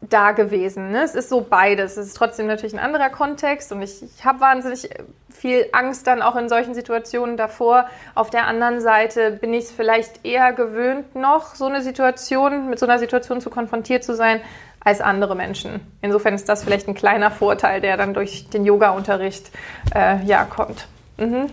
da 0.00 0.32
gewesen. 0.32 0.92
Ne? 0.92 1.02
Es 1.02 1.14
ist 1.14 1.28
so 1.28 1.42
beides. 1.42 1.96
Es 1.96 2.08
ist 2.08 2.16
trotzdem 2.16 2.46
natürlich 2.46 2.72
ein 2.72 2.78
anderer 2.78 3.10
Kontext 3.10 3.70
und 3.72 3.82
ich, 3.82 4.02
ich 4.02 4.24
habe 4.24 4.40
wahnsinnig 4.40 4.88
viel 5.30 5.66
Angst 5.72 6.06
dann 6.06 6.22
auch 6.22 6.36
in 6.36 6.48
solchen 6.48 6.74
Situationen 6.74 7.36
davor. 7.36 7.86
Auf 8.14 8.30
der 8.30 8.46
anderen 8.46 8.80
Seite 8.80 9.30
bin 9.30 9.52
ich 9.52 9.64
es 9.64 9.70
vielleicht 9.70 10.24
eher 10.24 10.52
gewöhnt, 10.52 11.14
noch 11.14 11.54
so 11.54 11.66
eine 11.66 11.82
Situation, 11.82 12.68
mit 12.68 12.78
so 12.78 12.86
einer 12.86 12.98
Situation 12.98 13.40
zu 13.40 13.50
konfrontiert 13.50 14.04
zu 14.04 14.14
sein, 14.14 14.40
als 14.82 15.02
andere 15.02 15.36
Menschen. 15.36 15.80
Insofern 16.00 16.34
ist 16.34 16.48
das 16.48 16.64
vielleicht 16.64 16.88
ein 16.88 16.94
kleiner 16.94 17.30
Vorteil, 17.30 17.82
der 17.82 17.98
dann 17.98 18.14
durch 18.14 18.48
den 18.48 18.64
Yoga-Unterricht 18.64 19.50
äh, 19.94 20.24
ja, 20.24 20.44
kommt. 20.44 20.86
Mhm. 21.20 21.46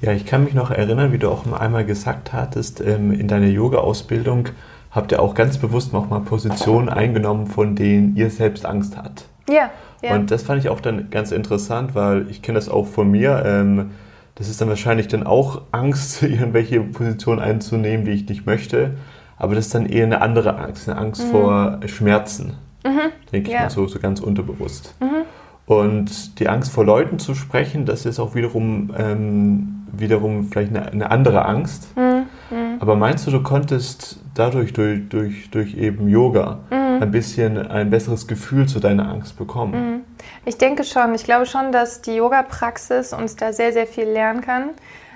Ja, 0.00 0.12
ich 0.12 0.24
kann 0.24 0.44
mich 0.44 0.54
noch 0.54 0.70
erinnern, 0.70 1.12
wie 1.12 1.18
du 1.18 1.28
auch 1.28 1.50
einmal 1.52 1.84
gesagt 1.84 2.32
hattest, 2.32 2.80
ähm, 2.80 3.12
in 3.12 3.28
deiner 3.28 3.48
Yoga-Ausbildung 3.48 4.48
habt 4.90 5.12
ihr 5.12 5.20
auch 5.20 5.34
ganz 5.34 5.58
bewusst 5.58 5.92
nochmal 5.92 6.20
Positionen 6.20 6.88
eingenommen, 6.88 7.46
von 7.46 7.76
denen 7.76 8.16
ihr 8.16 8.30
selbst 8.30 8.64
Angst 8.64 8.96
habt. 8.96 9.26
Ja, 9.48 9.70
ja. 10.02 10.14
Und 10.14 10.30
das 10.30 10.42
fand 10.42 10.62
ich 10.62 10.70
auch 10.70 10.80
dann 10.80 11.10
ganz 11.10 11.32
interessant, 11.32 11.94
weil 11.94 12.28
ich 12.30 12.42
kenne 12.42 12.56
das 12.56 12.68
auch 12.68 12.86
von 12.86 13.10
mir. 13.10 13.42
Ähm, 13.44 13.90
das 14.36 14.48
ist 14.48 14.60
dann 14.60 14.68
wahrscheinlich 14.68 15.08
dann 15.08 15.24
auch 15.24 15.62
Angst, 15.70 16.22
irgendwelche 16.22 16.80
Positionen 16.80 17.40
einzunehmen, 17.40 18.06
die 18.06 18.12
ich 18.12 18.28
nicht 18.28 18.46
möchte. 18.46 18.92
Aber 19.36 19.54
das 19.54 19.66
ist 19.66 19.74
dann 19.74 19.86
eher 19.86 20.04
eine 20.04 20.22
andere 20.22 20.56
Angst, 20.56 20.88
eine 20.88 20.98
Angst 20.98 21.26
mhm. 21.26 21.30
vor 21.30 21.80
Schmerzen. 21.86 22.54
Mhm. 22.84 23.12
Denke 23.32 23.48
ich 23.48 23.54
ja. 23.54 23.62
mal 23.62 23.70
so, 23.70 23.86
so 23.86 23.98
ganz 23.98 24.20
unterbewusst. 24.20 24.94
Mhm. 25.00 25.24
Und 25.70 26.40
die 26.40 26.48
Angst 26.48 26.72
vor 26.72 26.84
Leuten 26.84 27.20
zu 27.20 27.36
sprechen, 27.36 27.86
das 27.86 28.04
ist 28.04 28.18
auch 28.18 28.34
wiederum, 28.34 28.92
ähm, 28.98 29.86
wiederum 29.92 30.48
vielleicht 30.50 30.74
eine, 30.74 30.90
eine 30.90 31.12
andere 31.12 31.44
Angst. 31.44 31.96
Mhm. 31.96 32.26
mhm. 32.50 32.78
Aber 32.80 32.96
meinst 32.96 33.24
du, 33.24 33.30
du 33.30 33.40
konntest 33.40 34.18
dadurch, 34.34 34.72
durch, 34.72 35.08
durch, 35.08 35.48
durch 35.50 35.76
eben 35.76 36.08
Yoga, 36.08 36.58
mhm. 36.70 37.02
ein 37.02 37.10
bisschen 37.12 37.56
ein 37.56 37.88
besseres 37.88 38.26
Gefühl 38.26 38.66
zu 38.66 38.80
deiner 38.80 39.08
Angst 39.08 39.38
bekommen? 39.38 39.72
Mhm. 39.72 40.00
Ich 40.44 40.58
denke 40.58 40.82
schon. 40.82 41.14
Ich 41.14 41.22
glaube 41.22 41.46
schon, 41.46 41.70
dass 41.70 42.02
die 42.02 42.16
Yoga-Praxis 42.16 43.12
uns 43.12 43.36
da 43.36 43.52
sehr, 43.52 43.72
sehr 43.72 43.86
viel 43.86 44.08
lernen 44.08 44.40
kann, 44.40 44.70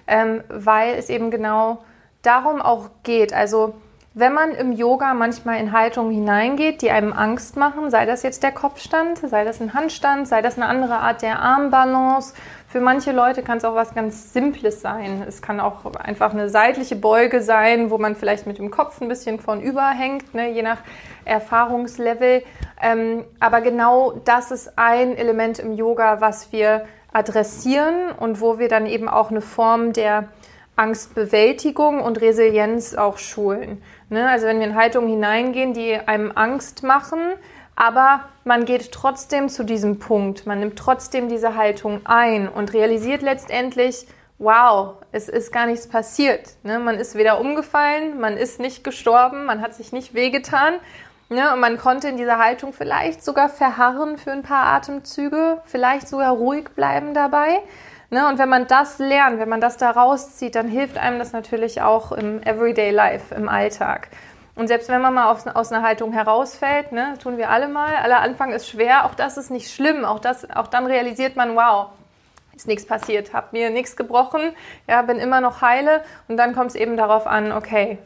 ähm, 0.06 0.42
weil 0.48 0.94
es 0.94 1.10
eben 1.10 1.32
genau 1.32 1.82
darum 2.22 2.62
auch 2.62 2.90
geht. 3.02 3.34
Also 3.34 3.74
wenn 4.16 4.32
man 4.32 4.52
im 4.52 4.70
Yoga 4.70 5.12
manchmal 5.12 5.58
in 5.58 5.72
Haltungen 5.72 6.12
hineingeht, 6.12 6.82
die 6.82 6.90
einem 6.92 7.12
Angst 7.12 7.56
machen, 7.56 7.90
sei 7.90 8.06
das 8.06 8.22
jetzt 8.22 8.44
der 8.44 8.52
Kopfstand, 8.52 9.18
sei 9.18 9.44
das 9.44 9.60
ein 9.60 9.74
Handstand, 9.74 10.28
sei 10.28 10.40
das 10.40 10.56
eine 10.56 10.66
andere 10.66 10.98
Art 10.98 11.22
der 11.22 11.40
Armbalance. 11.40 12.32
Für 12.68 12.80
manche 12.80 13.10
Leute 13.10 13.42
kann 13.42 13.58
es 13.58 13.64
auch 13.64 13.74
was 13.74 13.92
ganz 13.92 14.32
Simples 14.32 14.80
sein. 14.80 15.24
Es 15.26 15.42
kann 15.42 15.58
auch 15.58 15.84
einfach 15.96 16.32
eine 16.32 16.48
seitliche 16.48 16.94
Beuge 16.94 17.42
sein, 17.42 17.90
wo 17.90 17.98
man 17.98 18.14
vielleicht 18.14 18.46
mit 18.46 18.58
dem 18.58 18.70
Kopf 18.70 19.00
ein 19.00 19.08
bisschen 19.08 19.40
vornüber 19.40 19.90
hängt, 19.90 20.32
ne, 20.32 20.48
je 20.48 20.62
nach 20.62 20.78
Erfahrungslevel. 21.24 22.44
Ähm, 22.80 23.24
aber 23.40 23.62
genau 23.62 24.12
das 24.24 24.52
ist 24.52 24.78
ein 24.78 25.16
Element 25.16 25.58
im 25.58 25.72
Yoga, 25.72 26.20
was 26.20 26.52
wir 26.52 26.84
adressieren 27.12 28.12
und 28.12 28.40
wo 28.40 28.60
wir 28.60 28.68
dann 28.68 28.86
eben 28.86 29.08
auch 29.08 29.30
eine 29.30 29.40
Form 29.40 29.92
der 29.92 30.28
Angstbewältigung 30.76 32.00
und 32.00 32.20
Resilienz 32.20 32.94
auch 32.94 33.18
schulen. 33.18 33.82
Ne? 34.08 34.28
Also 34.28 34.46
wenn 34.46 34.58
wir 34.58 34.66
in 34.66 34.74
Haltungen 34.74 35.08
hineingehen, 35.08 35.74
die 35.74 35.96
einem 35.96 36.32
Angst 36.34 36.82
machen, 36.82 37.20
aber 37.76 38.24
man 38.44 38.64
geht 38.64 38.92
trotzdem 38.92 39.48
zu 39.48 39.64
diesem 39.64 39.98
Punkt, 39.98 40.46
man 40.46 40.60
nimmt 40.60 40.78
trotzdem 40.78 41.28
diese 41.28 41.56
Haltung 41.56 42.00
ein 42.04 42.48
und 42.48 42.72
realisiert 42.72 43.22
letztendlich, 43.22 44.06
wow, 44.38 44.96
es 45.12 45.28
ist 45.28 45.52
gar 45.52 45.66
nichts 45.66 45.88
passiert. 45.88 46.56
Ne? 46.62 46.78
Man 46.78 46.96
ist 46.96 47.14
weder 47.14 47.40
umgefallen, 47.40 48.20
man 48.20 48.36
ist 48.36 48.60
nicht 48.60 48.84
gestorben, 48.84 49.44
man 49.44 49.60
hat 49.60 49.74
sich 49.74 49.92
nicht 49.92 50.14
wehgetan. 50.14 50.74
Ne? 51.30 51.52
Und 51.52 51.60
man 51.60 51.78
konnte 51.78 52.08
in 52.08 52.16
dieser 52.16 52.38
Haltung 52.38 52.72
vielleicht 52.72 53.24
sogar 53.24 53.48
verharren 53.48 54.18
für 54.18 54.32
ein 54.32 54.42
paar 54.42 54.66
Atemzüge, 54.66 55.62
vielleicht 55.64 56.08
sogar 56.08 56.32
ruhig 56.32 56.68
bleiben 56.76 57.14
dabei. 57.14 57.60
Ne? 58.14 58.28
Und 58.28 58.38
wenn 58.38 58.48
man 58.48 58.68
das 58.68 59.00
lernt, 59.00 59.40
wenn 59.40 59.48
man 59.48 59.60
das 59.60 59.76
da 59.76 59.90
rauszieht, 59.90 60.54
dann 60.54 60.68
hilft 60.68 60.98
einem 60.98 61.18
das 61.18 61.32
natürlich 61.32 61.82
auch 61.82 62.12
im 62.12 62.40
Everyday 62.44 62.92
Life, 62.92 63.34
im 63.34 63.48
Alltag. 63.48 64.06
Und 64.54 64.68
selbst 64.68 64.88
wenn 64.88 65.00
man 65.00 65.14
mal 65.14 65.32
aus, 65.32 65.48
aus 65.48 65.72
einer 65.72 65.84
Haltung 65.84 66.12
herausfällt, 66.12 66.92
ne, 66.92 67.14
tun 67.20 67.38
wir 67.38 67.50
alle 67.50 67.66
mal, 67.66 67.96
aller 67.96 68.20
Anfang 68.20 68.52
ist 68.52 68.68
schwer, 68.68 69.04
auch 69.06 69.16
das 69.16 69.36
ist 69.36 69.50
nicht 69.50 69.68
schlimm. 69.68 70.04
Auch, 70.04 70.20
das, 70.20 70.48
auch 70.48 70.68
dann 70.68 70.86
realisiert 70.86 71.34
man, 71.34 71.56
wow, 71.56 71.88
ist 72.54 72.68
nichts 72.68 72.86
passiert, 72.86 73.34
habe 73.34 73.48
mir 73.50 73.70
nichts 73.70 73.96
gebrochen, 73.96 74.54
ja, 74.86 75.02
bin 75.02 75.18
immer 75.18 75.40
noch 75.40 75.60
heile. 75.60 76.04
Und 76.28 76.36
dann 76.36 76.54
kommt 76.54 76.70
es 76.70 76.76
eben 76.76 76.96
darauf 76.96 77.26
an, 77.26 77.50
okay, 77.50 77.98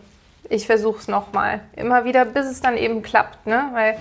ich 0.49 0.65
versuche 0.65 1.01
es 1.01 1.09
nochmal. 1.09 1.61
Immer 1.77 2.05
wieder, 2.05 2.25
bis 2.25 2.47
es 2.47 2.63
dann 2.63 2.79
eben 2.79 3.03
klappt. 3.03 3.47
Ne? 3.47 3.69
Weil 3.75 3.99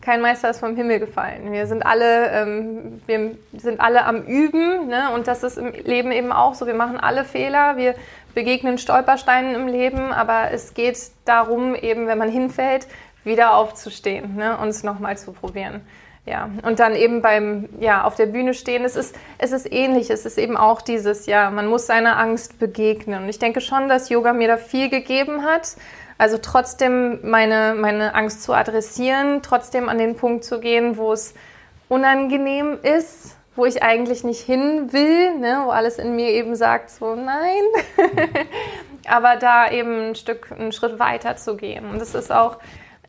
kein 0.00 0.20
Meister 0.20 0.50
ist 0.50 0.60
vom 0.60 0.76
Himmel 0.76 1.00
gefallen. 1.00 1.52
Wir 1.52 1.66
sind 1.66 1.84
alle, 1.84 2.30
ähm, 2.30 3.02
wir 3.06 3.32
sind 3.56 3.80
alle 3.80 4.04
am 4.04 4.22
Üben 4.22 4.88
ne? 4.88 5.10
und 5.14 5.26
das 5.26 5.42
ist 5.42 5.58
im 5.58 5.72
Leben 5.72 6.12
eben 6.12 6.32
auch 6.32 6.54
so. 6.54 6.66
Wir 6.66 6.74
machen 6.74 6.98
alle 6.98 7.24
Fehler, 7.24 7.76
wir 7.76 7.94
begegnen 8.34 8.78
Stolpersteinen 8.78 9.54
im 9.54 9.66
Leben, 9.66 10.12
aber 10.12 10.52
es 10.52 10.74
geht 10.74 10.98
darum, 11.24 11.74
eben, 11.74 12.06
wenn 12.06 12.18
man 12.18 12.30
hinfällt, 12.30 12.86
wieder 13.24 13.54
aufzustehen 13.54 14.36
ne? 14.36 14.56
und 14.58 14.68
es 14.68 14.84
nochmal 14.84 15.18
zu 15.18 15.32
probieren. 15.32 15.80
Ja, 16.26 16.50
und 16.62 16.78
dann 16.78 16.94
eben 16.94 17.22
beim, 17.22 17.70
ja, 17.80 18.04
auf 18.04 18.14
der 18.14 18.26
Bühne 18.26 18.52
stehen, 18.52 18.84
es 18.84 18.96
ist, 18.96 19.16
es 19.38 19.50
ist 19.50 19.72
ähnlich, 19.72 20.10
es 20.10 20.26
ist 20.26 20.36
eben 20.36 20.58
auch 20.58 20.82
dieses, 20.82 21.24
ja, 21.24 21.50
man 21.50 21.66
muss 21.66 21.86
seiner 21.86 22.18
Angst 22.18 22.58
begegnen. 22.58 23.22
Und 23.22 23.30
ich 23.30 23.38
denke 23.38 23.62
schon, 23.62 23.88
dass 23.88 24.10
Yoga 24.10 24.34
mir 24.34 24.46
da 24.46 24.58
viel 24.58 24.90
gegeben 24.90 25.44
hat, 25.44 25.76
also 26.18 26.38
trotzdem 26.38 27.20
meine, 27.22 27.74
meine 27.74 28.14
Angst 28.14 28.42
zu 28.42 28.52
adressieren, 28.52 29.40
trotzdem 29.42 29.88
an 29.88 29.98
den 29.98 30.16
Punkt 30.16 30.44
zu 30.44 30.60
gehen, 30.60 30.96
wo 30.96 31.12
es 31.12 31.34
unangenehm 31.88 32.78
ist, 32.82 33.36
wo 33.54 33.64
ich 33.64 33.82
eigentlich 33.82 34.24
nicht 34.24 34.40
hin 34.40 34.92
will, 34.92 35.36
ne, 35.38 35.62
wo 35.64 35.70
alles 35.70 35.98
in 35.98 36.14
mir 36.16 36.28
eben 36.30 36.54
sagt, 36.54 36.90
so 36.90 37.14
nein. 37.14 37.62
Aber 39.08 39.36
da 39.36 39.70
eben 39.70 40.10
ein 40.10 40.14
Stück, 40.16 40.52
einen 40.52 40.72
Schritt 40.72 40.98
weiter 40.98 41.36
zu 41.36 41.56
gehen. 41.56 41.88
Und 41.88 42.00
das 42.00 42.14
ist 42.14 42.30
auch, 42.30 42.58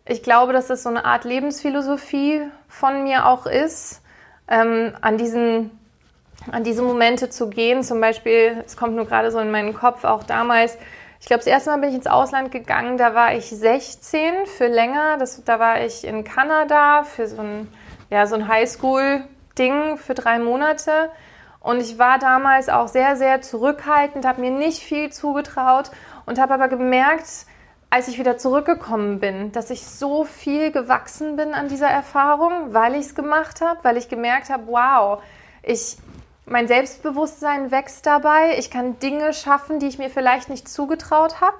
ich 0.06 0.24
glaube, 0.24 0.54
dass 0.54 0.68
das 0.68 0.84
so 0.84 0.90
eine 0.90 1.04
Art 1.06 1.26
Lebensphilosophie 1.26 2.42
von 2.68 3.04
mir 3.04 3.26
auch 3.26 3.46
ist, 3.46 4.02
ähm, 4.48 4.94
an 5.02 5.18
diesen 5.18 5.72
an 6.52 6.64
diese 6.64 6.82
Momente 6.82 7.30
zu 7.30 7.50
gehen. 7.50 7.84
Zum 7.84 8.00
Beispiel, 8.00 8.64
es 8.66 8.78
kommt 8.78 8.96
nur 8.96 9.06
gerade 9.06 9.30
so 9.30 9.40
in 9.40 9.52
meinen 9.52 9.74
Kopf, 9.74 10.04
auch 10.06 10.24
damals, 10.24 10.78
ich 11.20 11.26
glaube, 11.26 11.40
das 11.40 11.48
erste 11.48 11.70
Mal 11.72 11.80
bin 11.80 11.90
ich 11.90 11.96
ins 11.96 12.08
Ausland 12.08 12.52
gegangen, 12.52 12.98
da 12.98 13.14
war 13.14 13.34
ich 13.34 13.46
16 13.46 14.46
für 14.46 14.68
länger. 14.68 15.18
Das, 15.18 15.44
da 15.44 15.60
war 15.60 15.82
ich 15.84 16.06
in 16.06 16.24
Kanada 16.24 17.04
für 17.04 17.28
so 17.28 17.42
ein, 17.42 17.68
ja, 18.10 18.26
so 18.26 18.36
ein 18.36 18.48
Highschool-Ding 18.48 19.98
für 19.98 20.14
drei 20.14 20.40
Monate. 20.40 21.12
Und 21.60 21.82
ich 21.82 22.00
war 22.00 22.20
damals 22.20 22.70
auch 22.70 22.88
sehr, 22.88 23.18
sehr 23.18 23.42
zurückhaltend, 23.42 24.26
habe 24.26 24.40
mir 24.40 24.52
nicht 24.52 24.80
viel 24.80 25.12
zugetraut 25.12 25.92
und 26.26 26.40
habe 26.40 26.54
aber 26.54 26.70
gemerkt, 26.70 27.46
als 27.90 28.08
ich 28.08 28.18
wieder 28.18 28.38
zurückgekommen 28.38 29.20
bin, 29.20 29.52
dass 29.52 29.72
ich 29.72 29.86
so 29.86 30.24
viel 30.24 30.72
gewachsen 30.72 31.36
bin 31.36 31.54
an 31.54 31.68
dieser 31.68 31.90
Erfahrung, 31.90 32.74
weil 32.74 32.94
ich 32.94 33.08
es 33.08 33.16
gemacht 33.16 33.62
habe, 33.62 33.80
weil 33.84 33.98
ich 33.98 34.10
gemerkt 34.10 34.50
habe, 34.50 34.68
wow, 34.68 35.22
ich, 35.64 35.98
mein 36.50 36.68
Selbstbewusstsein 36.68 37.72
wächst 37.72 38.06
dabei, 38.06 38.58
ich 38.58 38.70
kann 38.70 39.00
Dinge 39.00 39.34
schaffen, 39.34 39.80
die 39.80 39.88
ich 39.88 39.98
mir 39.98 40.10
vielleicht 40.10 40.50
nicht 40.50 40.68
zugetraut 40.68 41.42
habe. 41.42 41.58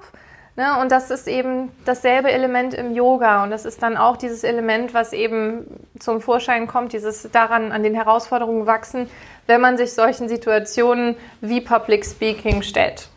Ne? 0.56 0.80
Und 0.80 0.90
das 0.92 1.10
ist 1.10 1.28
eben 1.28 1.70
dasselbe 1.84 2.30
Element 2.30 2.74
im 2.74 2.94
Yoga. 2.94 3.44
Und 3.44 3.50
das 3.50 3.64
ist 3.64 3.82
dann 3.82 3.96
auch 3.96 4.16
dieses 4.16 4.44
Element, 4.44 4.92
was 4.92 5.12
eben 5.12 5.64
zum 5.98 6.20
Vorschein 6.20 6.66
kommt, 6.66 6.92
dieses 6.92 7.28
daran 7.30 7.72
an 7.72 7.82
den 7.82 7.94
Herausforderungen 7.94 8.66
wachsen, 8.66 9.06
wenn 9.46 9.60
man 9.60 9.76
sich 9.76 9.92
solchen 9.92 10.28
Situationen 10.28 11.16
wie 11.40 11.60
Public 11.60 12.04
Speaking 12.04 12.62
stellt. 12.62 13.08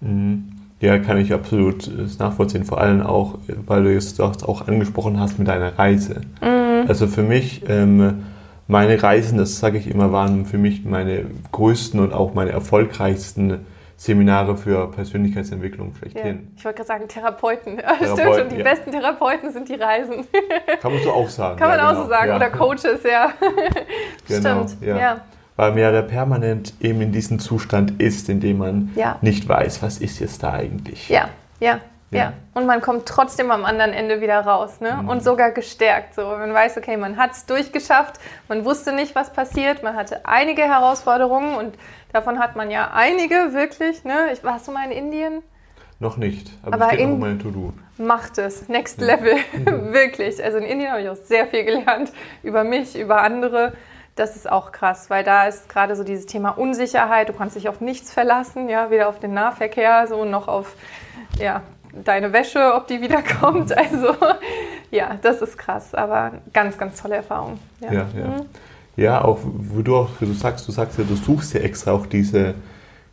Mhm. 0.00 0.52
Ja, 0.80 0.98
kann 0.98 1.18
ich 1.18 1.32
absolut 1.32 1.86
äh, 1.88 2.06
nachvollziehen. 2.18 2.64
Vor 2.64 2.80
allem 2.80 3.02
auch, 3.02 3.38
weil 3.66 3.84
du 3.84 3.94
es 3.94 4.18
auch 4.18 4.66
angesprochen 4.66 5.20
hast 5.20 5.38
mit 5.38 5.46
deiner 5.46 5.78
Reise. 5.78 6.22
Mhm. 6.40 6.88
Also 6.88 7.06
für 7.06 7.22
mich, 7.22 7.62
ähm, 7.68 8.24
meine 8.70 9.02
Reisen, 9.02 9.38
das 9.38 9.58
sage 9.58 9.78
ich 9.78 9.88
immer, 9.88 10.12
waren 10.12 10.46
für 10.46 10.58
mich 10.58 10.84
meine 10.84 11.26
größten 11.52 12.00
und 12.00 12.12
auch 12.12 12.34
meine 12.34 12.50
erfolgreichsten 12.50 13.66
Seminare 13.96 14.56
für 14.56 14.90
Persönlichkeitsentwicklung 14.90 15.94
schlechthin. 15.94 16.24
Ja, 16.24 16.42
ich 16.56 16.64
wollte 16.64 16.76
gerade 16.76 16.88
sagen, 16.88 17.08
Therapeuten. 17.08 17.76
Therapeuten 17.78 18.16
Stimmt 18.16 18.34
schon, 18.36 18.48
die 18.48 18.56
ja. 18.56 18.62
besten 18.62 18.92
Therapeuten 18.92 19.52
sind 19.52 19.68
die 19.68 19.74
Reisen. 19.74 20.26
Kann 20.80 20.94
man 20.94 21.02
so 21.02 21.10
auch 21.10 21.28
sagen. 21.28 21.58
Kann 21.58 21.68
man 21.68 21.78
ja, 21.78 21.86
auch 21.86 21.92
genau. 21.92 22.04
so 22.04 22.08
sagen. 22.08 22.32
Oder 22.34 22.50
Coaches, 22.50 23.02
ja. 23.04 23.32
Genau, 24.28 24.66
Stimmt, 24.66 24.82
ja 24.86 25.20
weil 25.60 25.72
man 25.72 25.78
ja 25.78 26.00
permanent 26.00 26.72
eben 26.80 27.02
in 27.02 27.12
diesem 27.12 27.38
Zustand 27.38 28.00
ist, 28.00 28.30
in 28.30 28.40
dem 28.40 28.56
man 28.56 28.92
nicht 29.20 29.46
weiß, 29.46 29.82
was 29.82 29.98
ist 29.98 30.18
jetzt 30.18 30.42
da 30.42 30.54
eigentlich. 30.54 31.10
Ja, 31.10 31.28
ja, 31.60 31.80
ja, 32.10 32.18
ja. 32.18 32.32
Und 32.54 32.66
man 32.66 32.80
kommt 32.80 33.06
trotzdem 33.06 33.50
am 33.50 33.64
anderen 33.64 33.92
Ende 33.92 34.20
wieder 34.20 34.40
raus 34.40 34.80
ne? 34.80 34.98
Mhm. 35.02 35.08
und 35.08 35.22
sogar 35.22 35.52
gestärkt. 35.52 36.14
So. 36.14 36.22
Man 36.22 36.52
weiß, 36.52 36.76
okay, 36.76 36.96
man 36.96 37.16
hat 37.16 37.32
es 37.32 37.46
durchgeschafft, 37.46 38.20
man 38.48 38.64
wusste 38.64 38.92
nicht, 38.92 39.14
was 39.14 39.32
passiert, 39.32 39.82
man 39.82 39.94
hatte 39.94 40.26
einige 40.26 40.62
Herausforderungen 40.62 41.54
und 41.54 41.76
davon 42.12 42.38
hat 42.38 42.56
man 42.56 42.70
ja 42.70 42.90
einige 42.92 43.52
wirklich. 43.52 44.04
Ne? 44.04 44.32
Ich, 44.32 44.42
warst 44.42 44.66
du 44.66 44.72
mal 44.72 44.84
in 44.90 44.92
Indien? 44.92 45.42
Noch 46.00 46.16
nicht, 46.16 46.50
aber, 46.62 46.74
aber 46.74 46.94
ich 46.94 47.00
in, 47.00 47.10
noch 47.12 47.18
meine 47.18 47.38
To-Do. 47.38 47.74
Macht 47.98 48.38
es, 48.38 48.68
next 48.68 49.00
ja. 49.00 49.06
level, 49.06 49.36
wirklich. 49.92 50.42
Also 50.42 50.58
in 50.58 50.64
Indien 50.64 50.90
habe 50.90 51.02
ich 51.02 51.08
auch 51.08 51.16
sehr 51.16 51.46
viel 51.46 51.64
gelernt 51.64 52.12
über 52.42 52.64
mich, 52.64 52.98
über 52.98 53.22
andere 53.22 53.74
das 54.16 54.36
ist 54.36 54.50
auch 54.50 54.70
krass, 54.70 55.08
weil 55.08 55.24
da 55.24 55.46
ist 55.46 55.68
gerade 55.70 55.96
so 55.96 56.04
dieses 56.04 56.26
Thema 56.26 56.50
Unsicherheit. 56.50 57.30
Du 57.30 57.32
kannst 57.32 57.56
dich 57.56 57.70
auf 57.70 57.80
nichts 57.80 58.12
verlassen, 58.12 58.68
ja, 58.68 58.90
weder 58.90 59.08
auf 59.08 59.18
den 59.18 59.32
Nahverkehr 59.32 60.06
so 60.08 60.26
noch 60.26 60.46
auf 60.46 60.74
ja, 61.38 61.62
deine 62.04 62.32
Wäsche, 62.32 62.74
ob 62.74 62.86
die 62.86 63.00
wiederkommt. 63.00 63.74
Also 63.76 64.14
ja, 64.90 65.18
das 65.22 65.40
ist 65.42 65.56
krass, 65.56 65.94
aber 65.94 66.32
ganz, 66.52 66.76
ganz 66.76 67.00
tolle 67.00 67.16
Erfahrung. 67.16 67.58
Ja, 67.80 67.92
ja. 67.92 68.06
Ja, 68.16 68.26
mhm. 68.26 68.46
ja 68.96 69.24
auch 69.24 69.38
wo 69.42 69.82
du 69.82 69.96
auch 69.96 70.10
du 70.18 70.32
sagst, 70.32 70.66
du 70.66 70.72
sagst 70.72 70.98
ja, 70.98 71.04
du 71.04 71.14
suchst 71.14 71.54
ja 71.54 71.60
extra 71.60 71.92
auch 71.92 72.06
diese, 72.06 72.54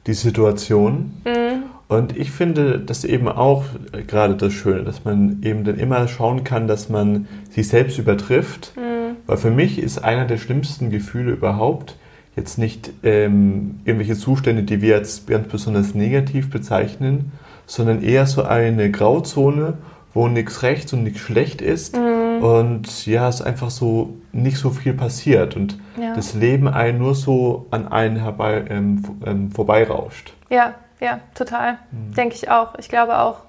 die 0.07 0.13
Situation. 0.13 1.21
Mhm. 1.25 1.63
Und 1.87 2.17
ich 2.17 2.31
finde 2.31 2.79
das 2.79 3.05
eben 3.05 3.29
auch 3.29 3.63
gerade 4.07 4.35
das 4.35 4.53
Schöne, 4.53 4.83
dass 4.83 5.05
man 5.05 5.41
eben 5.43 5.63
dann 5.63 5.79
immer 5.79 6.07
schauen 6.07 6.43
kann, 6.43 6.67
dass 6.67 6.89
man 6.89 7.27
sich 7.49 7.69
selbst 7.69 7.97
übertrifft. 7.97 8.73
Mhm. 8.75 9.15
Weil 9.25 9.37
für 9.37 9.51
mich 9.51 9.79
ist 9.79 10.03
einer 10.03 10.25
der 10.25 10.37
schlimmsten 10.37 10.89
Gefühle 10.89 11.31
überhaupt 11.31 11.95
jetzt 12.35 12.57
nicht 12.57 12.91
ähm, 13.03 13.79
irgendwelche 13.83 14.15
Zustände, 14.15 14.63
die 14.63 14.81
wir 14.81 14.95
jetzt 14.95 15.27
ganz 15.27 15.47
besonders 15.47 15.95
negativ 15.95 16.49
bezeichnen, 16.49 17.31
sondern 17.67 18.01
eher 18.01 18.25
so 18.25 18.43
eine 18.43 18.89
Grauzone, 18.89 19.77
wo 20.13 20.27
nichts 20.27 20.63
rechts 20.63 20.93
und 20.93 21.03
nichts 21.03 21.19
schlecht 21.19 21.61
ist. 21.61 21.95
Mhm. 21.95 22.43
Und 22.43 23.05
ja, 23.05 23.29
es 23.29 23.41
einfach 23.43 23.69
so 23.69 24.15
nicht 24.31 24.57
so 24.57 24.71
viel 24.71 24.93
passiert 24.93 25.55
und 25.55 25.77
ja. 25.99 26.15
das 26.15 26.33
Leben 26.33 26.67
einen 26.67 26.97
nur 26.97 27.13
so 27.13 27.67
an 27.69 27.87
einen 27.87 28.17
herbei, 28.17 28.65
ähm, 28.69 29.03
ähm, 29.25 29.51
vorbeirauscht. 29.51 30.33
Ja, 30.49 30.73
ja, 30.99 31.19
total. 31.35 31.77
Mhm. 31.91 32.13
Denke 32.15 32.35
ich 32.35 32.49
auch. 32.49 32.75
Ich 32.79 32.89
glaube 32.89 33.19
auch, 33.19 33.41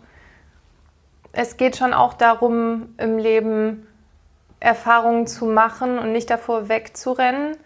es 1.32 1.56
geht 1.56 1.76
schon 1.76 1.94
auch 1.94 2.14
darum, 2.14 2.88
im 2.98 3.16
Leben 3.16 3.86
Erfahrungen 4.60 5.26
zu 5.26 5.46
machen 5.46 5.98
und 5.98 6.12
nicht 6.12 6.28
davor 6.30 6.68
wegzurennen. 6.68 7.56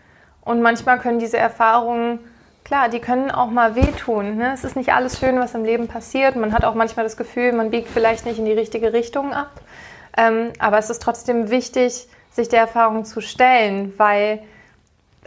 Und 0.42 0.60
manchmal 0.60 0.98
können 0.98 1.18
diese 1.18 1.38
Erfahrungen, 1.38 2.18
klar, 2.64 2.88
die 2.88 3.00
können 3.00 3.30
auch 3.30 3.50
mal 3.50 3.74
wehtun. 3.74 4.36
Ne? 4.36 4.52
Es 4.52 4.64
ist 4.64 4.76
nicht 4.76 4.92
alles 4.92 5.18
schön, 5.18 5.38
was 5.38 5.54
im 5.54 5.64
Leben 5.64 5.88
passiert. 5.88 6.36
Man 6.36 6.52
hat 6.52 6.64
auch 6.64 6.74
manchmal 6.74 7.04
das 7.04 7.16
Gefühl, 7.16 7.52
man 7.52 7.70
biegt 7.70 7.88
vielleicht 7.88 8.26
nicht 8.26 8.38
in 8.38 8.44
die 8.44 8.52
richtige 8.52 8.92
Richtung 8.92 9.32
ab. 9.32 9.60
Ähm, 10.16 10.52
aber 10.58 10.78
es 10.78 10.90
ist 10.90 11.02
trotzdem 11.02 11.50
wichtig, 11.50 12.06
sich 12.30 12.48
der 12.48 12.60
Erfahrung 12.60 13.04
zu 13.04 13.20
stellen, 13.20 13.94
weil 13.98 14.42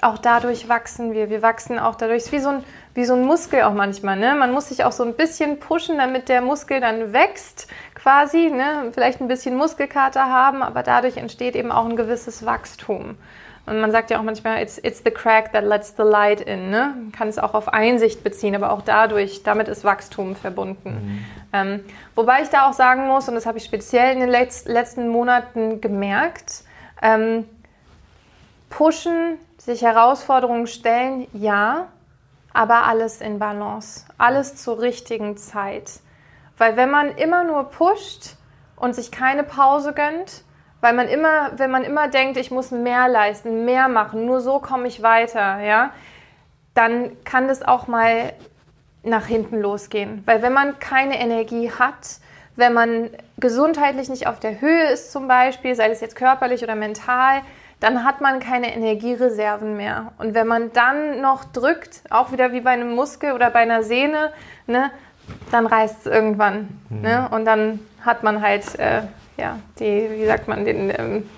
auch 0.01 0.17
dadurch 0.17 0.67
wachsen 0.67 1.13
wir. 1.13 1.29
Wir 1.29 1.41
wachsen 1.41 1.79
auch 1.79 1.95
dadurch. 1.95 2.17
Es 2.17 2.25
ist 2.25 2.31
wie 2.33 2.39
so 2.39 2.49
ein, 2.49 2.63
wie 2.93 3.05
so 3.05 3.13
ein 3.13 3.23
Muskel 3.23 3.63
auch 3.63 3.73
manchmal. 3.73 4.17
Ne? 4.17 4.35
Man 4.35 4.51
muss 4.51 4.69
sich 4.69 4.83
auch 4.83 4.91
so 4.91 5.03
ein 5.03 5.13
bisschen 5.13 5.59
pushen, 5.59 5.97
damit 5.97 6.27
der 6.29 6.41
Muskel 6.41 6.81
dann 6.81 7.13
wächst 7.13 7.67
quasi. 7.93 8.49
Ne? 8.49 8.91
Vielleicht 8.93 9.21
ein 9.21 9.27
bisschen 9.27 9.55
Muskelkater 9.55 10.25
haben, 10.25 10.61
aber 10.63 10.83
dadurch 10.83 11.17
entsteht 11.17 11.55
eben 11.55 11.71
auch 11.71 11.85
ein 11.85 11.95
gewisses 11.95 12.45
Wachstum. 12.45 13.17
Und 13.65 13.81
man 13.81 13.91
sagt 13.91 14.11
ja 14.11 14.19
auch 14.19 14.23
manchmal, 14.23 14.61
it's, 14.61 14.77
it's 14.77 15.01
the 15.03 15.11
crack 15.11 15.51
that 15.53 15.63
lets 15.63 15.95
the 15.97 16.03
light 16.03 16.39
in. 16.39 16.69
Ne? 16.69 16.93
Man 16.95 17.11
kann 17.11 17.27
es 17.27 17.39
auch 17.39 17.55
auf 17.55 17.73
Einsicht 17.73 18.23
beziehen, 18.23 18.55
aber 18.55 18.71
auch 18.71 18.83
dadurch, 18.83 19.41
damit 19.43 19.67
ist 19.67 19.83
Wachstum 19.83 20.35
verbunden. 20.35 20.89
Mhm. 20.89 21.25
Ähm, 21.51 21.83
wobei 22.13 22.41
ich 22.43 22.49
da 22.49 22.69
auch 22.69 22.73
sagen 22.73 23.07
muss, 23.07 23.27
und 23.27 23.35
das 23.35 23.45
habe 23.45 23.57
ich 23.57 23.65
speziell 23.65 24.13
in 24.13 24.19
den 24.19 24.29
letzten 24.29 25.07
Monaten 25.07 25.81
gemerkt, 25.81 26.63
ähm, 27.01 27.45
pushen 28.69 29.39
sich 29.57 29.81
Herausforderungen 29.81 30.67
stellen, 30.67 31.27
ja, 31.33 31.87
aber 32.53 32.85
alles 32.85 33.19
in 33.19 33.39
Balance, 33.39 34.05
alles 34.17 34.55
zur 34.57 34.79
richtigen 34.79 35.37
Zeit. 35.37 35.99
Weil 36.57 36.77
wenn 36.77 36.91
man 36.91 37.15
immer 37.17 37.43
nur 37.43 37.65
pusht 37.65 38.35
und 38.75 38.95
sich 38.95 39.11
keine 39.11 39.43
Pause 39.43 39.93
gönnt, 39.93 40.43
weil 40.85 40.93
man 40.93 41.07
immer, 41.07 41.49
wenn 41.57 41.71
man 41.71 41.83
immer 41.83 42.09
denkt, 42.09 42.37
ich 42.37 42.51
muss 42.51 42.69
mehr 42.69 43.07
leisten, 43.07 43.65
mehr 43.65 43.87
machen, 43.87 44.27
nur 44.27 44.39
so 44.39 44.59
komme 44.59 44.87
ich 44.87 45.01
weiter, 45.01 45.59
ja, 45.59 45.89
dann 46.75 47.09
kann 47.23 47.47
das 47.47 47.63
auch 47.63 47.87
mal 47.87 48.33
nach 49.01 49.25
hinten 49.25 49.59
losgehen. 49.59 50.21
Weil 50.27 50.43
wenn 50.43 50.53
man 50.53 50.77
keine 50.77 51.19
Energie 51.19 51.71
hat, 51.71 52.19
wenn 52.55 52.73
man 52.73 53.09
gesundheitlich 53.37 54.09
nicht 54.09 54.27
auf 54.27 54.39
der 54.39 54.61
Höhe 54.61 54.91
ist 54.91 55.11
zum 55.11 55.27
Beispiel, 55.27 55.73
sei 55.73 55.89
es 55.89 56.01
jetzt 56.01 56.15
körperlich 56.15 56.61
oder 56.61 56.75
mental, 56.75 57.41
dann 57.79 58.03
hat 58.03 58.21
man 58.21 58.39
keine 58.39 58.71
Energiereserven 58.75 59.75
mehr. 59.75 60.11
Und 60.19 60.35
wenn 60.35 60.45
man 60.45 60.71
dann 60.71 61.19
noch 61.19 61.45
drückt, 61.45 62.01
auch 62.11 62.31
wieder 62.31 62.51
wie 62.51 62.61
bei 62.61 62.69
einem 62.69 62.93
Muskel 62.93 63.33
oder 63.33 63.49
bei 63.49 63.61
einer 63.61 63.81
Sehne, 63.81 64.31
ne, 64.67 64.91
dann 65.49 65.65
reißt 65.65 66.01
es 66.01 66.05
irgendwann. 66.05 66.79
Mhm. 66.89 67.01
Ne? 67.01 67.27
Und 67.31 67.45
dann 67.45 67.79
hat 68.01 68.21
man 68.21 68.43
halt, 68.43 68.77
äh, 68.77 69.01
ja, 69.37 69.59
die, 69.79 70.09
wie 70.11 70.25
sagt 70.25 70.47
man, 70.47 70.65
den, 70.65 70.89
ähm, 70.97 71.29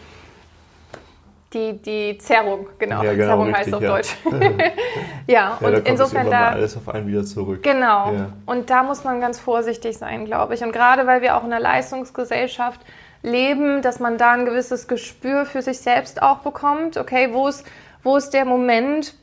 die, 1.53 1.81
die 1.81 2.17
Zerrung, 2.17 2.67
genau. 2.77 3.03
Ja, 3.03 3.13
genau 3.13 3.25
Zerrung 3.25 3.47
richtig, 3.47 3.65
heißt 3.65 3.73
auf 3.73 3.81
ja. 3.81 3.89
Deutsch. 3.89 4.17
ja, 5.27 5.57
ja, 5.59 5.67
und 5.67 5.73
da 5.73 5.77
insofern 5.89 6.29
da. 6.29 6.49
alles 6.49 6.77
auf 6.77 6.89
einen 6.89 7.07
wieder 7.07 7.23
zurück. 7.23 7.63
Genau. 7.63 8.13
Ja. 8.13 8.33
Und 8.45 8.69
da 8.69 8.83
muss 8.83 9.03
man 9.03 9.21
ganz 9.21 9.39
vorsichtig 9.39 9.97
sein, 9.97 10.25
glaube 10.25 10.55
ich. 10.55 10.63
Und 10.63 10.71
gerade 10.71 11.07
weil 11.07 11.21
wir 11.21 11.35
auch 11.35 11.43
in 11.43 11.53
einer 11.53 11.61
Leistungsgesellschaft 11.61 12.81
leben, 13.23 13.81
dass 13.81 13.99
man 13.99 14.17
da 14.17 14.31
ein 14.31 14.45
gewisses 14.45 14.87
Gespür 14.87 15.45
für 15.45 15.61
sich 15.61 15.79
selbst 15.79 16.21
auch 16.21 16.39
bekommt. 16.39 16.97
Okay, 16.97 17.29
wo 17.31 17.47
ist, 17.47 17.65
wo 18.03 18.17
ist 18.17 18.31
der 18.31 18.45
Moment, 18.45 19.15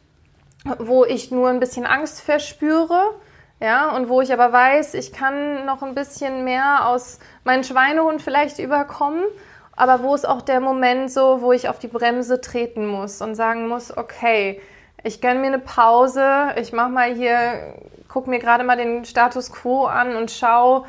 wo 0.79 1.05
ich 1.05 1.31
nur 1.31 1.51
ein 1.51 1.61
bisschen 1.61 1.87
Angst 1.87 2.21
verspüre? 2.23 3.13
Ja, 3.65 3.93
und 3.93 4.11
wo 4.11 4.21
ich 4.21 4.31
aber 4.31 4.53
weiß, 4.53 4.93
ich 4.93 5.15
kann 5.15 5.65
noch 5.65 5.83
ein 5.83 5.95
bisschen 5.95 6.45
mehr 6.45 6.87
aus 6.87 7.19
meinem 7.45 7.63
Schweinehund 7.63 8.21
vielleicht 8.21 8.59
überkommen, 8.59 9.25
aber 9.75 10.03
wo 10.03 10.15
ist 10.15 10.29
auch 10.29 10.43
der 10.43 10.61
Moment 10.61 11.11
so, 11.11 11.41
wo 11.41 11.51
ich 11.51 11.71
auf 11.71 11.79
die 11.79 11.89
Bremse 11.89 12.43
treten 12.43 12.87
muss 12.87 13.23
und 13.23 13.37
sagen 13.37 13.67
muss, 13.67 13.97
okay, 13.97 14.61
ich 15.03 15.23
gönne 15.23 15.41
mir 15.41 15.47
eine 15.47 15.61
Pause, 15.61 16.49
ich 16.61 16.75
mache 16.75 16.91
mal 16.91 17.15
hier, 17.15 17.75
gucke 18.07 18.29
mir 18.29 18.39
gerade 18.39 18.65
mal 18.65 18.77
den 18.77 19.07
Status 19.07 19.51
quo 19.51 19.87
an 19.87 20.15
und 20.15 20.31
schaue, 20.31 20.85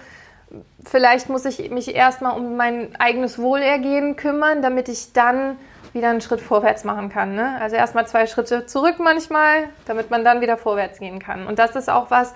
vielleicht 0.83 1.29
muss 1.29 1.45
ich 1.45 1.71
mich 1.71 1.95
erstmal 1.95 2.37
um 2.37 2.57
mein 2.57 2.93
eigenes 2.99 3.39
Wohlergehen 3.39 4.17
kümmern, 4.17 4.61
damit 4.61 4.89
ich 4.89 5.13
dann 5.13 5.57
wieder 5.93 6.09
einen 6.09 6.19
Schritt 6.19 6.41
vorwärts 6.41 6.83
machen 6.83 7.07
kann. 7.07 7.35
Ne? 7.35 7.57
Also 7.61 7.77
erstmal 7.77 8.05
zwei 8.05 8.27
Schritte 8.27 8.65
zurück 8.65 8.95
manchmal, 8.99 9.69
damit 9.85 10.11
man 10.11 10.25
dann 10.25 10.41
wieder 10.41 10.57
vorwärts 10.57 10.99
gehen 10.99 11.19
kann. 11.19 11.47
Und 11.47 11.57
das 11.57 11.77
ist 11.77 11.89
auch 11.89 12.11
was, 12.11 12.35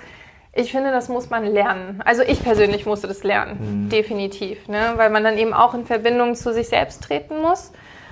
ich 0.53 0.71
finde, 0.71 0.91
das 0.91 1.09
muss 1.09 1.29
man 1.29 1.45
lernen. 1.45 2.01
Also 2.05 2.23
ich 2.23 2.43
persönlich 2.43 2.85
musste 2.85 3.07
das 3.07 3.23
lernen, 3.23 3.85
mhm. 3.85 3.89
definitiv. 3.89 4.67
Ne? 4.67 4.93
Weil 4.95 5.09
man 5.09 5.23
dann 5.23 5.37
eben 5.37 5.53
auch 5.53 5.73
in 5.73 5.85
Verbindung 5.85 6.35
zu 6.35 6.53
sich 6.53 6.69
selbst 6.69 7.03
treten 7.03 7.41
muss 7.41 7.71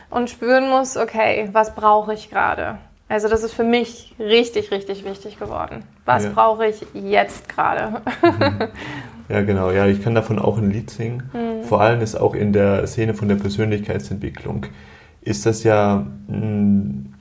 und 0.10 0.30
spüren 0.30 0.69
muss, 0.69 0.97
okay, 0.97 1.50
was 1.52 1.76
brauche 1.76 2.13
ich 2.13 2.30
gerade? 2.30 2.78
Also 3.10 3.30
das 3.30 3.43
ist 3.43 3.54
für 3.54 3.63
mich 3.63 4.13
richtig, 4.19 4.71
richtig 4.71 5.06
wichtig 5.06 5.39
geworden. 5.39 5.84
Was 6.06 6.26
ja. 6.26 6.32
brauche 6.32 6.67
ich 6.67 6.86
jetzt 6.93 7.50
gerade? 7.50 8.02
Mhm. 8.21 8.67
Ja, 9.30 9.41
genau. 9.41 9.71
Ja, 9.71 9.86
ich 9.88 10.02
kann 10.02 10.15
davon 10.15 10.39
auch 10.39 10.58
ein 10.58 10.71
Lied 10.71 10.89
singen. 10.89 11.30
Mhm. 11.34 11.65
Vor 11.65 11.82
allem 11.82 12.00
ist 12.00 12.15
auch 12.15 12.34
in 12.34 12.54
der 12.54 12.88
Szene 12.88 13.13
von 13.13 13.28
der 13.28 13.36
Persönlichkeitsentwicklung 13.36 14.67
ist 15.28 15.45
das 15.45 15.63
ja 15.63 16.06
mm, 16.28 17.13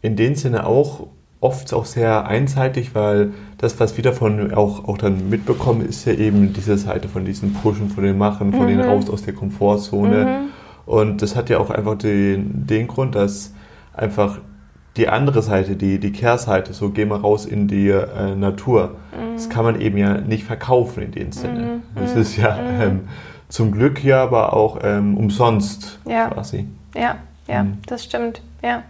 in 0.00 0.16
dem 0.16 0.34
Sinne 0.34 0.66
auch 0.66 1.08
oft 1.40 1.72
auch 1.74 1.84
sehr 1.84 2.26
einseitig, 2.26 2.94
weil 2.94 3.32
das, 3.58 3.78
was 3.80 3.96
wir 3.96 4.04
davon 4.04 4.54
auch, 4.54 4.88
auch 4.88 4.98
dann 4.98 5.28
mitbekommen, 5.28 5.86
ist 5.86 6.04
ja 6.04 6.14
eben 6.14 6.52
diese 6.52 6.78
Seite 6.78 7.08
von 7.08 7.24
diesen 7.24 7.52
Pushen, 7.54 7.90
von 7.90 8.04
den 8.04 8.16
Machen, 8.16 8.52
von 8.52 8.62
mhm. 8.62 8.68
den 8.68 8.80
raus 8.80 9.10
aus 9.10 9.22
der 9.22 9.34
Komfortzone. 9.34 10.24
Mhm. 10.24 10.48
Und 10.86 11.22
das 11.22 11.36
hat 11.36 11.50
ja 11.50 11.58
auch 11.58 11.70
einfach 11.70 11.98
den, 11.98 12.66
den 12.66 12.86
Grund, 12.86 13.14
dass 13.16 13.52
einfach 13.92 14.38
die 14.96 15.08
andere 15.08 15.42
Seite, 15.42 15.76
die, 15.76 15.98
die 15.98 16.12
Kehrseite, 16.12 16.72
so 16.72 16.90
geh 16.90 17.04
mal 17.04 17.18
raus 17.18 17.46
in 17.46 17.68
die 17.68 17.90
äh, 17.90 18.34
Natur, 18.36 18.96
mhm. 19.12 19.34
das 19.34 19.50
kann 19.50 19.64
man 19.64 19.80
eben 19.80 19.98
ja 19.98 20.18
nicht 20.18 20.44
verkaufen 20.44 21.02
in 21.02 21.10
dem 21.10 21.32
Sinne. 21.32 21.60
Mhm. 21.60 21.82
Das 21.94 22.14
ist 22.14 22.36
ja 22.36 22.56
mhm. 22.56 22.80
ähm, 22.80 23.00
zum 23.48 23.72
Glück 23.72 24.04
ja 24.04 24.22
aber 24.22 24.52
auch 24.52 24.78
ähm, 24.82 25.16
umsonst 25.16 25.98
ja. 26.06 26.28
quasi. 26.28 26.66
Ja, 26.94 27.16
ja, 27.48 27.64
mhm. 27.64 27.78
das 27.86 28.04
stimmt. 28.04 28.40
Ja. 28.62 28.84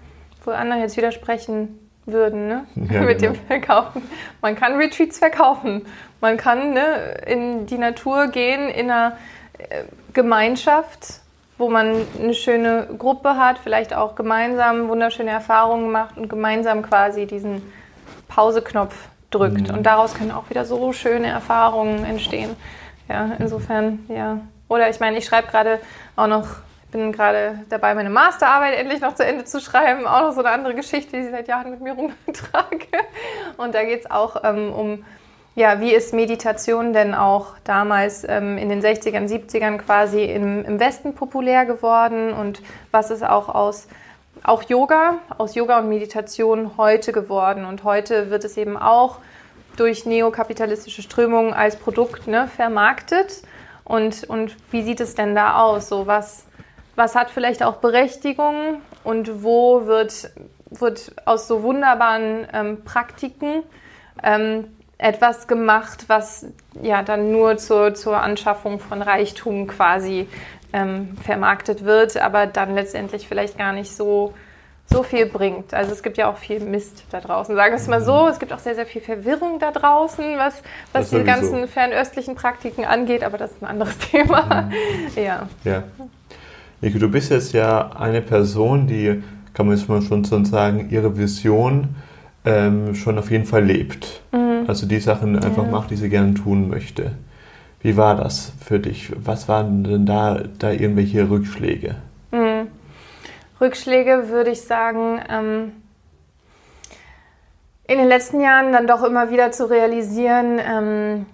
Wo 0.44 0.50
andere 0.50 0.80
jetzt 0.80 0.96
widersprechen 0.96 1.68
würden, 2.12 2.48
ne? 2.48 2.66
Ja, 2.90 3.00
mit 3.02 3.20
genau. 3.20 3.32
dem 3.32 3.46
Verkaufen. 3.46 4.02
Man 4.40 4.54
kann 4.56 4.76
Retreats 4.76 5.18
verkaufen. 5.18 5.86
Man 6.20 6.36
kann 6.36 6.72
ne, 6.72 7.20
in 7.26 7.66
die 7.66 7.78
Natur 7.78 8.28
gehen, 8.28 8.68
in 8.68 8.90
einer 8.90 9.16
äh, 9.58 9.84
Gemeinschaft 10.12 11.20
wo 11.58 11.68
man 11.68 12.06
eine 12.18 12.34
schöne 12.34 12.86
Gruppe 12.96 13.36
hat, 13.36 13.58
vielleicht 13.58 13.92
auch 13.92 14.14
gemeinsam 14.14 14.88
wunderschöne 14.88 15.30
Erfahrungen 15.30 15.90
macht 15.90 16.16
und 16.16 16.28
gemeinsam 16.28 16.82
quasi 16.82 17.26
diesen 17.26 17.62
Pauseknopf 18.28 18.94
drückt. 19.30 19.68
Mhm. 19.68 19.78
Und 19.78 19.82
daraus 19.82 20.14
können 20.14 20.30
auch 20.30 20.48
wieder 20.50 20.64
so 20.64 20.92
schöne 20.92 21.26
Erfahrungen 21.26 22.04
entstehen. 22.04 22.56
Ja, 23.08 23.32
insofern, 23.38 24.06
ja. 24.08 24.38
Oder 24.68 24.88
ich 24.88 25.00
meine, 25.00 25.18
ich 25.18 25.24
schreibe 25.24 25.48
gerade 25.48 25.80
auch 26.14 26.28
noch, 26.28 26.46
bin 26.90 27.12
gerade 27.12 27.60
dabei, 27.68 27.94
meine 27.94 28.10
Masterarbeit 28.10 28.78
endlich 28.78 29.00
noch 29.00 29.14
zu 29.14 29.24
Ende 29.24 29.44
zu 29.44 29.60
schreiben. 29.60 30.06
Auch 30.06 30.22
noch 30.22 30.32
so 30.32 30.40
eine 30.40 30.50
andere 30.50 30.74
Geschichte, 30.74 31.12
die 31.12 31.26
ich 31.26 31.30
seit 31.30 31.48
Jahren 31.48 31.70
mit 31.70 31.80
mir 31.80 31.92
rumtrage. 31.92 32.86
Und 33.56 33.74
da 33.74 33.84
geht 33.84 34.00
es 34.00 34.10
auch 34.10 34.42
ähm, 34.44 34.72
um 34.72 35.04
ja, 35.54 35.80
wie 35.80 35.92
ist 35.92 36.14
Meditation 36.14 36.92
denn 36.92 37.14
auch 37.14 37.54
damals 37.64 38.22
ähm, 38.22 38.58
in 38.58 38.68
den 38.68 38.80
60ern, 38.80 39.28
70ern 39.28 39.78
quasi 39.78 40.22
im, 40.22 40.64
im 40.64 40.78
Westen 40.78 41.16
populär 41.16 41.66
geworden 41.66 42.32
und 42.32 42.62
was 42.92 43.10
ist 43.10 43.24
auch 43.24 43.48
aus 43.48 43.88
auch 44.44 44.62
Yoga, 44.62 45.18
aus 45.36 45.56
Yoga 45.56 45.80
und 45.80 45.88
Meditation 45.88 46.76
heute 46.76 47.10
geworden. 47.10 47.64
Und 47.64 47.82
heute 47.82 48.30
wird 48.30 48.44
es 48.44 48.56
eben 48.56 48.76
auch 48.76 49.18
durch 49.76 50.06
neokapitalistische 50.06 51.02
Strömungen 51.02 51.52
als 51.52 51.76
Produkt 51.76 52.28
ne, 52.28 52.48
vermarktet. 52.48 53.42
Und, 53.84 54.24
und 54.24 54.56
wie 54.70 54.82
sieht 54.82 55.00
es 55.00 55.14
denn 55.14 55.34
da 55.34 55.60
aus? 55.60 55.88
So 55.88 56.06
was, 56.06 56.46
was 56.98 57.14
hat 57.14 57.30
vielleicht 57.30 57.62
auch 57.62 57.76
Berechtigung 57.76 58.82
und 59.04 59.42
wo 59.42 59.86
wird, 59.86 60.30
wird 60.68 61.12
aus 61.24 61.48
so 61.48 61.62
wunderbaren 61.62 62.46
ähm, 62.52 62.84
Praktiken 62.84 63.62
ähm, 64.22 64.64
etwas 64.98 65.46
gemacht, 65.46 66.06
was 66.08 66.46
ja 66.82 67.02
dann 67.02 67.30
nur 67.30 67.56
zur, 67.56 67.94
zur 67.94 68.20
Anschaffung 68.20 68.80
von 68.80 69.00
Reichtum 69.00 69.68
quasi 69.68 70.28
ähm, 70.72 71.16
vermarktet 71.24 71.84
wird, 71.84 72.16
aber 72.16 72.46
dann 72.46 72.74
letztendlich 72.74 73.28
vielleicht 73.28 73.56
gar 73.56 73.72
nicht 73.72 73.94
so, 73.94 74.34
so 74.86 75.04
viel 75.04 75.26
bringt. 75.26 75.72
Also 75.72 75.92
es 75.92 76.02
gibt 76.02 76.18
ja 76.18 76.28
auch 76.28 76.36
viel 76.36 76.58
Mist 76.58 77.04
da 77.12 77.20
draußen. 77.20 77.54
Sagen 77.54 77.72
wir 77.72 77.80
es 77.80 77.86
mal 77.86 78.02
so, 78.02 78.26
es 78.26 78.40
gibt 78.40 78.52
auch 78.52 78.58
sehr, 78.58 78.74
sehr 78.74 78.86
viel 78.86 79.00
Verwirrung 79.00 79.60
da 79.60 79.70
draußen, 79.70 80.36
was, 80.36 80.62
was 80.92 81.10
die 81.10 81.22
ganzen 81.22 81.68
fernöstlichen 81.68 82.34
Praktiken 82.34 82.84
angeht, 82.84 83.22
aber 83.22 83.38
das 83.38 83.52
ist 83.52 83.62
ein 83.62 83.68
anderes 83.68 83.96
Thema. 84.10 84.62
Mhm. 84.62 85.22
ja. 85.22 85.48
ja. 85.62 85.84
Nico, 86.80 86.98
du 86.98 87.08
bist 87.08 87.30
jetzt 87.30 87.52
ja 87.52 87.90
eine 87.92 88.22
Person, 88.22 88.86
die, 88.86 89.22
kann 89.52 89.66
man 89.66 89.76
jetzt 89.76 89.88
mal 89.88 90.00
schon 90.00 90.24
sagen, 90.24 90.88
ihre 90.90 91.18
Vision 91.18 91.96
ähm, 92.44 92.94
schon 92.94 93.18
auf 93.18 93.30
jeden 93.30 93.44
Fall 93.44 93.64
lebt. 93.64 94.22
Mhm. 94.32 94.64
Also 94.68 94.86
die 94.86 95.00
Sachen 95.00 95.36
einfach 95.36 95.64
ja. 95.64 95.70
macht, 95.70 95.90
die 95.90 95.96
sie 95.96 96.08
gerne 96.08 96.34
tun 96.34 96.68
möchte. 96.68 97.12
Wie 97.80 97.96
war 97.96 98.16
das 98.16 98.52
für 98.64 98.78
dich? 98.78 99.12
Was 99.16 99.48
waren 99.48 99.84
denn 99.84 100.06
da, 100.06 100.42
da 100.58 100.70
irgendwelche 100.70 101.28
Rückschläge? 101.28 101.96
Mhm. 102.30 102.68
Rückschläge 103.60 104.28
würde 104.28 104.50
ich 104.50 104.62
sagen, 104.62 105.20
ähm, 105.28 105.72
in 107.88 107.98
den 107.98 108.06
letzten 108.06 108.40
Jahren 108.40 108.72
dann 108.72 108.86
doch 108.86 109.02
immer 109.02 109.30
wieder 109.30 109.50
zu 109.50 109.68
realisieren, 109.68 110.60
ähm, 110.64 111.26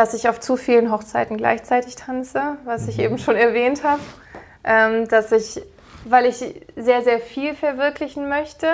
dass 0.00 0.14
ich 0.14 0.28
auf 0.28 0.40
zu 0.40 0.56
vielen 0.56 0.90
Hochzeiten 0.90 1.36
gleichzeitig 1.36 1.94
tanze, 1.94 2.56
was 2.64 2.88
ich 2.88 2.96
mhm. 2.96 3.04
eben 3.04 3.18
schon 3.18 3.36
erwähnt 3.36 3.84
habe. 3.84 4.00
Ähm, 4.64 5.08
dass 5.08 5.30
ich, 5.30 5.62
weil 6.04 6.26
ich 6.26 6.36
sehr, 6.76 7.02
sehr 7.02 7.18
viel 7.20 7.54
verwirklichen 7.54 8.28
möchte, 8.28 8.66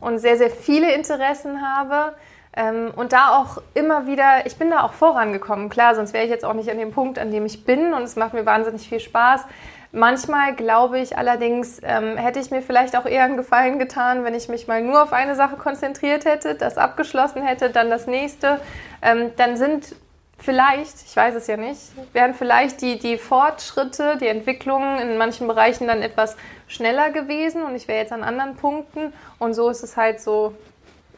und 0.00 0.18
sehr, 0.18 0.36
sehr 0.36 0.50
viele 0.50 0.92
Interessen 0.94 1.62
habe. 1.62 2.14
Ähm, 2.54 2.92
und 2.96 3.12
da 3.12 3.36
auch 3.36 3.62
immer 3.74 4.06
wieder, 4.06 4.46
ich 4.46 4.56
bin 4.56 4.70
da 4.70 4.82
auch 4.82 4.92
vorangekommen, 4.92 5.68
klar, 5.68 5.94
sonst 5.94 6.12
wäre 6.12 6.24
ich 6.24 6.30
jetzt 6.30 6.44
auch 6.44 6.54
nicht 6.54 6.70
an 6.70 6.78
dem 6.78 6.92
Punkt, 6.92 7.18
an 7.18 7.30
dem 7.30 7.44
ich 7.44 7.64
bin 7.64 7.92
und 7.92 8.02
es 8.02 8.16
macht 8.16 8.32
mir 8.32 8.46
wahnsinnig 8.46 8.88
viel 8.88 9.00
Spaß. 9.00 9.44
Manchmal 9.92 10.54
glaube 10.54 10.98
ich 10.98 11.16
allerdings, 11.16 11.80
ähm, 11.82 12.16
hätte 12.16 12.38
ich 12.40 12.50
mir 12.50 12.62
vielleicht 12.62 12.96
auch 12.96 13.06
eher 13.06 13.24
einen 13.24 13.36
Gefallen 13.36 13.78
getan, 13.78 14.24
wenn 14.24 14.34
ich 14.34 14.48
mich 14.48 14.66
mal 14.68 14.82
nur 14.82 15.02
auf 15.02 15.12
eine 15.12 15.34
Sache 15.36 15.56
konzentriert 15.56 16.24
hätte, 16.24 16.54
das 16.54 16.76
abgeschlossen 16.76 17.42
hätte, 17.42 17.70
dann 17.70 17.88
das 17.90 18.06
nächste. 18.06 18.60
Ähm, 19.00 19.32
dann 19.36 19.56
sind 19.56 19.94
vielleicht, 20.38 21.02
ich 21.06 21.16
weiß 21.16 21.34
es 21.34 21.46
ja 21.46 21.56
nicht, 21.56 21.80
wären 22.12 22.34
vielleicht 22.34 22.80
die, 22.82 22.98
die 22.98 23.18
Fortschritte, 23.18 24.18
die 24.20 24.26
Entwicklungen 24.26 24.98
in 24.98 25.18
manchen 25.18 25.46
Bereichen 25.48 25.86
dann 25.86 26.02
etwas 26.02 26.36
schneller 26.68 27.10
gewesen 27.10 27.62
und 27.62 27.74
ich 27.74 27.88
wäre 27.88 27.98
jetzt 27.98 28.12
an 28.12 28.22
anderen 28.22 28.56
Punkten. 28.56 29.12
Und 29.38 29.54
so 29.54 29.68
ist 29.68 29.82
es 29.82 29.96
halt 29.96 30.20
so 30.20 30.54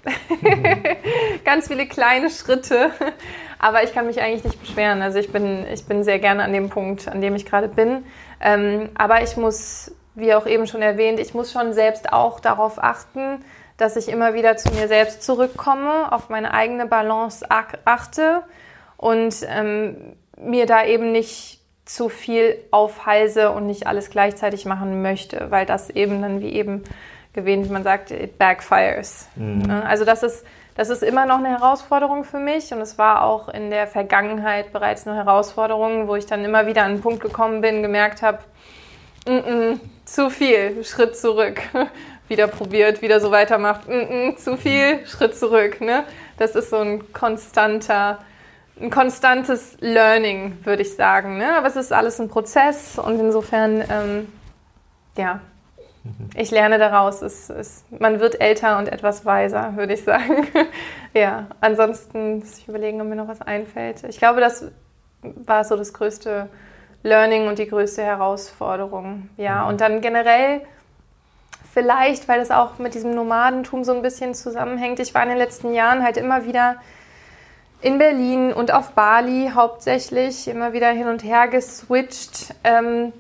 ganz 1.45 1.69
viele 1.69 1.87
kleine 1.87 2.31
Schritte. 2.31 2.91
Aber 3.59 3.83
ich 3.83 3.93
kann 3.93 4.07
mich 4.07 4.21
eigentlich 4.21 4.45
nicht 4.45 4.61
beschweren. 4.61 5.03
Also 5.03 5.19
ich 5.19 5.33
bin, 5.33 5.67
ich 5.73 5.85
bin 5.87 6.05
sehr 6.05 6.19
gerne 6.19 6.45
an 6.45 6.53
dem 6.53 6.71
Punkt, 6.71 7.09
an 7.09 7.21
dem 7.21 7.35
ich 7.35 7.45
gerade 7.45 7.69
bin. 7.69 8.05
Ähm, 8.41 8.91
aber 8.95 9.23
ich 9.23 9.37
muss, 9.37 9.93
wie 10.15 10.35
auch 10.35 10.47
eben 10.47 10.67
schon 10.67 10.83
erwähnt, 10.83 11.19
ich 11.19 11.35
muss 11.35 11.51
schon 11.51 11.73
selbst 11.73 12.13
auch 12.13 12.39
darauf 12.41 12.83
achten, 12.83 13.45
dass 13.77 13.97
ich 13.97 14.09
immer 14.09 14.35
wieder 14.35 14.57
zu 14.57 14.73
mir 14.73 14.89
selbst 14.89 15.23
zurückkomme, 15.23 16.13
auf 16.13 16.29
meine 16.29 16.53
eigene 16.53 16.87
Balance 16.87 17.47
achte 17.49 18.43
und 18.99 19.35
ähm, 19.49 19.97
mir 20.39 20.67
da 20.67 20.85
eben 20.85 21.11
nicht 21.13 21.61
zu 21.87 22.11
viel 22.11 22.59
aufhalse 22.71 23.51
und 23.51 23.67
nicht 23.67 23.87
alles 23.87 24.11
gleichzeitig 24.11 24.67
machen 24.67 25.01
möchte, 25.01 25.51
weil 25.51 25.65
das 25.65 25.89
eben 25.89 26.21
dann 26.21 26.43
wie 26.43 26.53
eben 26.53 26.85
gewähnt, 27.33 27.67
wie 27.67 27.73
man 27.73 27.85
sagt, 27.85 28.11
it 28.11 28.37
backfires. 28.37 29.29
Mhm. 29.37 29.63
Ne? 29.63 29.87
Also 29.87 30.05
das 30.05 30.23
ist, 30.23 30.45
das 30.75 30.91
ist 30.91 31.03
immer 31.03 31.25
noch 31.25 31.39
eine 31.39 31.49
Herausforderung 31.49 32.25
für 32.25 32.41
mich 32.41 32.73
und 32.73 32.81
es 32.81 32.99
war 32.99 33.25
auch 33.25 33.49
in 33.49 33.71
der 33.71 33.87
Vergangenheit 33.87 34.73
bereits 34.73 35.07
eine 35.07 35.17
Herausforderung, 35.17 36.09
wo 36.09 36.17
ich 36.17 36.27
dann 36.27 36.45
immer 36.45 36.67
wieder 36.67 36.83
an 36.83 36.93
einen 36.93 37.01
Punkt 37.01 37.21
gekommen 37.21 37.63
bin, 37.63 37.83
gemerkt 37.83 38.21
habe, 38.21 38.41
mm 39.27 39.31
-mm, 39.31 39.81
zu 40.05 40.29
viel, 40.29 40.85
Schritt 40.85 41.17
zurück. 41.17 41.61
wieder 42.29 42.47
probiert, 42.47 43.01
wieder 43.01 43.21
so 43.21 43.31
weitermacht, 43.31 43.89
mm 43.89 44.37
zu 44.37 44.59
viel, 44.59 45.07
Schritt 45.07 45.37
zurück. 45.37 45.81
Ne? 45.81 46.05
Das 46.37 46.55
ist 46.55 46.69
so 46.71 46.77
ein 46.77 47.13
konstanter 47.13 48.19
ein 48.81 48.91
konstantes 48.91 49.77
Learning, 49.81 50.59
würde 50.65 50.83
ich 50.83 50.95
sagen. 50.95 51.39
Ne? 51.39 51.57
Aber 51.57 51.67
es 51.67 51.77
ist 51.77 51.93
alles 51.93 52.21
ein 52.21 52.29
Prozess 52.29 52.99
und 52.99 53.19
insofern, 53.19 53.83
ähm, 53.91 54.33
ja, 55.17 55.41
ich 56.35 56.51
lerne 56.51 56.79
daraus. 56.79 57.23
Es, 57.23 57.51
es, 57.51 57.85
man 57.91 58.21
wird 58.21 58.41
älter 58.41 58.79
und 58.79 58.89
etwas 58.89 59.25
weiser, 59.25 59.77
würde 59.77 59.95
ich 59.95 60.05
sagen. 60.05 60.47
ja, 61.15 61.47
ansonsten 61.61 62.39
muss 62.39 62.59
ich 62.59 62.69
überlegen, 62.69 63.01
ob 63.01 63.09
mir 63.09 63.17
noch 63.17 63.29
was 63.29 63.43
einfällt. 63.43 64.05
Ich 64.05 64.19
glaube, 64.19 64.41
das 64.41 64.67
war 65.23 65.65
so 65.65 65.77
das 65.77 65.93
größte 65.93 66.49
Learning 67.03 67.49
und 67.49 67.59
die 67.59 67.67
größte 67.67 68.03
Herausforderung. 68.03 69.29
Ja, 69.37 69.63
mhm. 69.63 69.69
und 69.69 69.81
dann 69.81 70.01
generell 70.01 70.63
vielleicht, 71.73 72.29
weil 72.29 72.41
es 72.41 72.51
auch 72.51 72.79
mit 72.79 72.95
diesem 72.95 73.15
Nomadentum 73.15 73.85
so 73.85 73.93
ein 73.93 74.03
bisschen 74.03 74.35
zusammenhängt. 74.35 75.01
Ich 75.01 75.15
war 75.15 75.23
in 75.23 75.29
den 75.29 75.39
letzten 75.39 75.75
Jahren 75.75 76.03
halt 76.03 76.17
immer 76.17 76.45
wieder 76.45 76.77
in 77.81 77.99
Berlin 77.99 78.53
und 78.53 78.73
auf 78.73 78.93
Bali 78.93 79.53
hauptsächlich 79.55 80.49
immer 80.49 80.73
wieder 80.73 80.89
hin 80.89 81.09
und 81.09 81.23
her 81.23 81.49
geswitcht. 81.49 82.55
Ähm, 82.65 83.13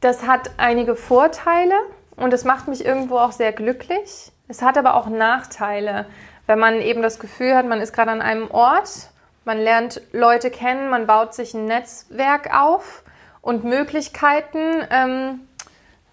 das 0.00 0.26
hat 0.26 0.50
einige 0.58 0.94
Vorteile 0.94 1.74
und 2.16 2.32
es 2.32 2.44
macht 2.44 2.68
mich 2.68 2.84
irgendwo 2.84 3.18
auch 3.18 3.32
sehr 3.32 3.52
glücklich. 3.52 4.32
Es 4.46 4.62
hat 4.62 4.78
aber 4.78 4.94
auch 4.94 5.08
Nachteile, 5.08 6.06
wenn 6.46 6.58
man 6.58 6.80
eben 6.80 7.02
das 7.02 7.18
Gefühl 7.18 7.54
hat, 7.54 7.66
man 7.66 7.80
ist 7.80 7.92
gerade 7.92 8.10
an 8.10 8.22
einem 8.22 8.50
Ort, 8.50 9.10
man 9.44 9.58
lernt 9.58 10.00
Leute 10.12 10.50
kennen, 10.50 10.88
man 10.88 11.06
baut 11.06 11.34
sich 11.34 11.54
ein 11.54 11.66
Netzwerk 11.66 12.54
auf 12.56 13.02
und 13.42 13.64
Möglichkeiten, 13.64 14.86
ähm, 14.90 15.40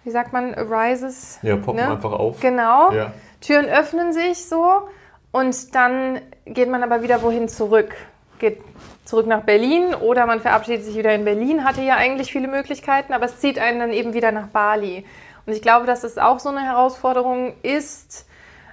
wie 0.03 0.11
sagt 0.11 0.33
man, 0.33 0.53
arises. 0.55 1.39
Ja, 1.41 1.55
poppen 1.55 1.81
ne? 1.81 1.91
einfach 1.91 2.11
auf. 2.11 2.39
Genau. 2.39 2.91
Ja. 2.91 3.13
Türen 3.41 3.65
öffnen 3.65 4.13
sich 4.13 4.47
so 4.47 4.89
und 5.31 5.75
dann 5.75 6.21
geht 6.45 6.69
man 6.69 6.83
aber 6.83 7.01
wieder 7.01 7.21
wohin 7.21 7.49
zurück. 7.49 7.93
Geht 8.39 8.61
zurück 9.05 9.27
nach 9.27 9.41
Berlin 9.41 9.93
oder 9.93 10.25
man 10.25 10.41
verabschiedet 10.41 10.83
sich 10.83 10.97
wieder 10.97 11.13
in 11.13 11.25
Berlin, 11.25 11.63
hatte 11.63 11.81
ja 11.81 11.95
eigentlich 11.95 12.31
viele 12.31 12.47
Möglichkeiten, 12.47 13.13
aber 13.13 13.25
es 13.25 13.39
zieht 13.39 13.59
einen 13.59 13.79
dann 13.79 13.91
eben 13.93 14.13
wieder 14.13 14.31
nach 14.31 14.47
Bali. 14.47 15.05
Und 15.45 15.53
ich 15.53 15.61
glaube, 15.61 15.85
dass 15.85 16.03
es 16.03 16.17
auch 16.17 16.39
so 16.39 16.49
eine 16.49 16.61
Herausforderung 16.61 17.53
ist, 17.61 18.27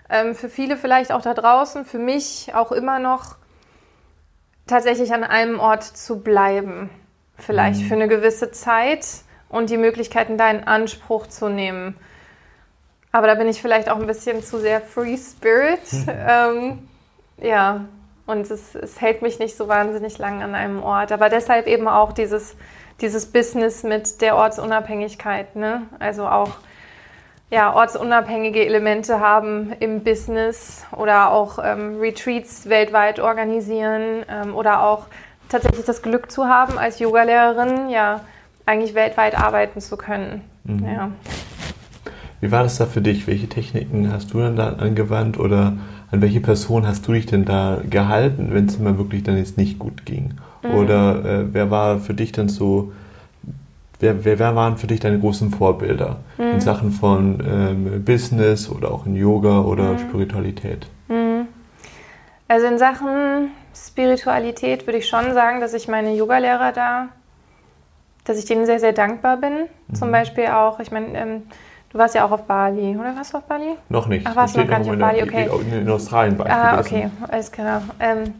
ähm, 0.08 0.35
für 0.35 0.48
viele 0.48 0.76
vielleicht 0.76 1.12
auch 1.12 1.22
da 1.22 1.35
draußen, 1.35 1.85
für 1.85 1.98
mich 1.98 2.52
auch 2.54 2.72
immer 2.72 2.98
noch, 2.98 3.37
tatsächlich 4.66 5.12
an 5.12 5.24
einem 5.24 5.61
Ort 5.61 5.82
zu 5.85 6.20
bleiben. 6.20 6.90
Vielleicht 7.37 7.82
Mhm. 7.82 7.87
für 7.87 7.94
eine 7.94 8.08
gewisse 8.08 8.52
Zeit 8.52 9.04
und 9.48 9.70
die 9.70 9.76
Möglichkeiten 9.76 10.38
da 10.38 10.50
in 10.50 10.64
Anspruch 10.64 11.26
zu 11.26 11.48
nehmen. 11.48 11.96
Aber 13.11 13.26
da 13.26 13.35
bin 13.35 13.48
ich 13.48 13.61
vielleicht 13.61 13.90
auch 13.90 13.98
ein 13.98 14.06
bisschen 14.06 14.42
zu 14.42 14.58
sehr 14.58 14.80
Free 14.80 15.18
Spirit. 15.18 15.80
ähm, 16.08 16.88
ja, 17.42 17.85
und 18.26 18.50
es, 18.50 18.74
es 18.74 19.00
hält 19.00 19.22
mich 19.22 19.38
nicht 19.38 19.57
so 19.57 19.68
wahnsinnig 19.68 20.18
lang 20.18 20.42
an 20.42 20.55
einem 20.55 20.83
Ort. 20.83 21.12
Aber 21.12 21.28
deshalb 21.28 21.66
eben 21.66 21.88
auch 21.88 22.12
dieses, 22.12 22.57
dieses 23.00 23.26
Business 23.26 23.83
mit 23.83 24.20
der 24.20 24.37
Ortsunabhängigkeit. 24.37 25.57
Ne? 25.57 25.83
Also 25.98 26.26
auch 26.26 26.50
ja, 27.50 27.74
ortsunabhängige 27.74 28.64
Elemente 28.64 29.20
haben 29.20 29.72
im 29.81 30.02
Business 30.02 30.87
oder 30.96 31.33
auch 31.33 31.59
ähm, 31.62 32.00
Retreats 32.00 32.68
weltweit 32.68 33.20
organisieren 33.20 34.24
ähm, 34.28 34.55
oder 34.55 34.83
auch 34.83 35.07
tatsächlich 35.50 35.85
das 35.85 36.00
Glück 36.00 36.31
zu 36.31 36.46
haben, 36.46 36.78
als 36.78 36.98
Yogalehrerin 36.98 37.90
ja 37.90 38.20
eigentlich 38.64 38.94
weltweit 38.94 39.38
arbeiten 39.38 39.83
zu 39.83 39.98
können. 39.98 40.48
Mhm. 40.64 40.87
Ja. 40.87 41.11
Wie 42.42 42.50
war 42.50 42.64
das 42.64 42.76
da 42.76 42.87
für 42.87 43.00
dich? 43.00 43.28
Welche 43.28 43.48
Techniken 43.48 44.12
hast 44.12 44.35
du 44.35 44.40
dann 44.40 44.57
da 44.57 44.70
angewandt 44.72 45.38
oder 45.38 45.74
an 46.11 46.20
welche 46.20 46.40
Person 46.40 46.88
hast 46.88 47.07
du 47.07 47.12
dich 47.12 47.24
denn 47.26 47.44
da 47.44 47.81
gehalten, 47.88 48.48
wenn 48.52 48.66
es 48.66 48.81
mal 48.81 48.98
wirklich 48.98 49.22
dann 49.22 49.37
jetzt 49.37 49.57
nicht 49.57 49.78
gut 49.78 50.05
ging? 50.05 50.35
Mhm. 50.64 50.70
Oder 50.74 51.24
äh, 51.24 51.55
wer 51.55 51.70
war 51.70 52.00
für 52.00 52.14
dich 52.14 52.33
dann 52.33 52.48
so, 52.48 52.92
wer, 54.00 54.24
wer, 54.24 54.40
wer 54.40 54.57
waren 54.57 54.76
für 54.76 54.88
dich 54.88 54.98
deine 54.98 55.20
großen 55.20 55.52
Vorbilder 55.52 56.16
Mhm. 56.37 56.44
in 56.55 56.61
Sachen 56.61 56.90
von 56.90 57.40
ähm, 57.48 58.05
Business 58.05 58.68
oder 58.68 58.90
auch 58.90 59.07
in 59.07 59.14
Yoga 59.14 59.61
oder 59.61 59.92
Mhm. 59.92 59.98
Spiritualität? 60.00 60.88
Also 62.48 62.66
in 62.66 62.76
Sachen 62.78 63.50
Spiritualität 63.72 64.88
würde 64.88 64.98
ich 64.98 65.07
schon 65.09 65.33
sagen, 65.33 65.61
dass 65.61 65.74
ich 65.74 65.87
meine 65.87 66.12
Yogalehrer 66.16 66.72
da, 66.72 67.09
dass 68.24 68.37
ich 68.37 68.46
denen 68.46 68.66
sehr, 68.66 68.81
sehr 68.81 68.92
dankbar 68.92 69.37
bin. 69.37 69.52
Zum 69.92 70.09
Mhm. 70.09 70.12
Beispiel 70.12 70.46
auch, 70.48 70.81
ich 70.81 70.90
meine, 70.90 71.07
ähm, 71.16 71.42
du 71.92 71.98
warst 71.98 72.14
ja 72.14 72.24
auch 72.24 72.31
auf 72.31 72.44
Bali, 72.44 72.96
oder 72.96 73.14
warst 73.14 73.33
du 73.33 73.38
auf 73.38 73.44
Bali? 73.44 73.76
Noch 73.88 74.07
nicht. 74.07 74.26
Ach, 74.26 74.37
warst 74.37 74.57
du 74.57 74.61
noch 74.61 74.68
gar 74.68 74.78
nicht 74.78 74.88
auf 74.88 74.94
in 74.94 75.00
Bali? 75.00 75.22
Okay. 75.22 75.48
In, 75.70 75.83
in 75.83 75.90
Australien 75.90 76.38
war 76.38 76.46
ich 76.46 76.52
Ah, 76.52 76.81
okay, 76.81 77.11
alles 77.28 77.52
klar. 77.52 77.83
Ähm, 78.00 78.35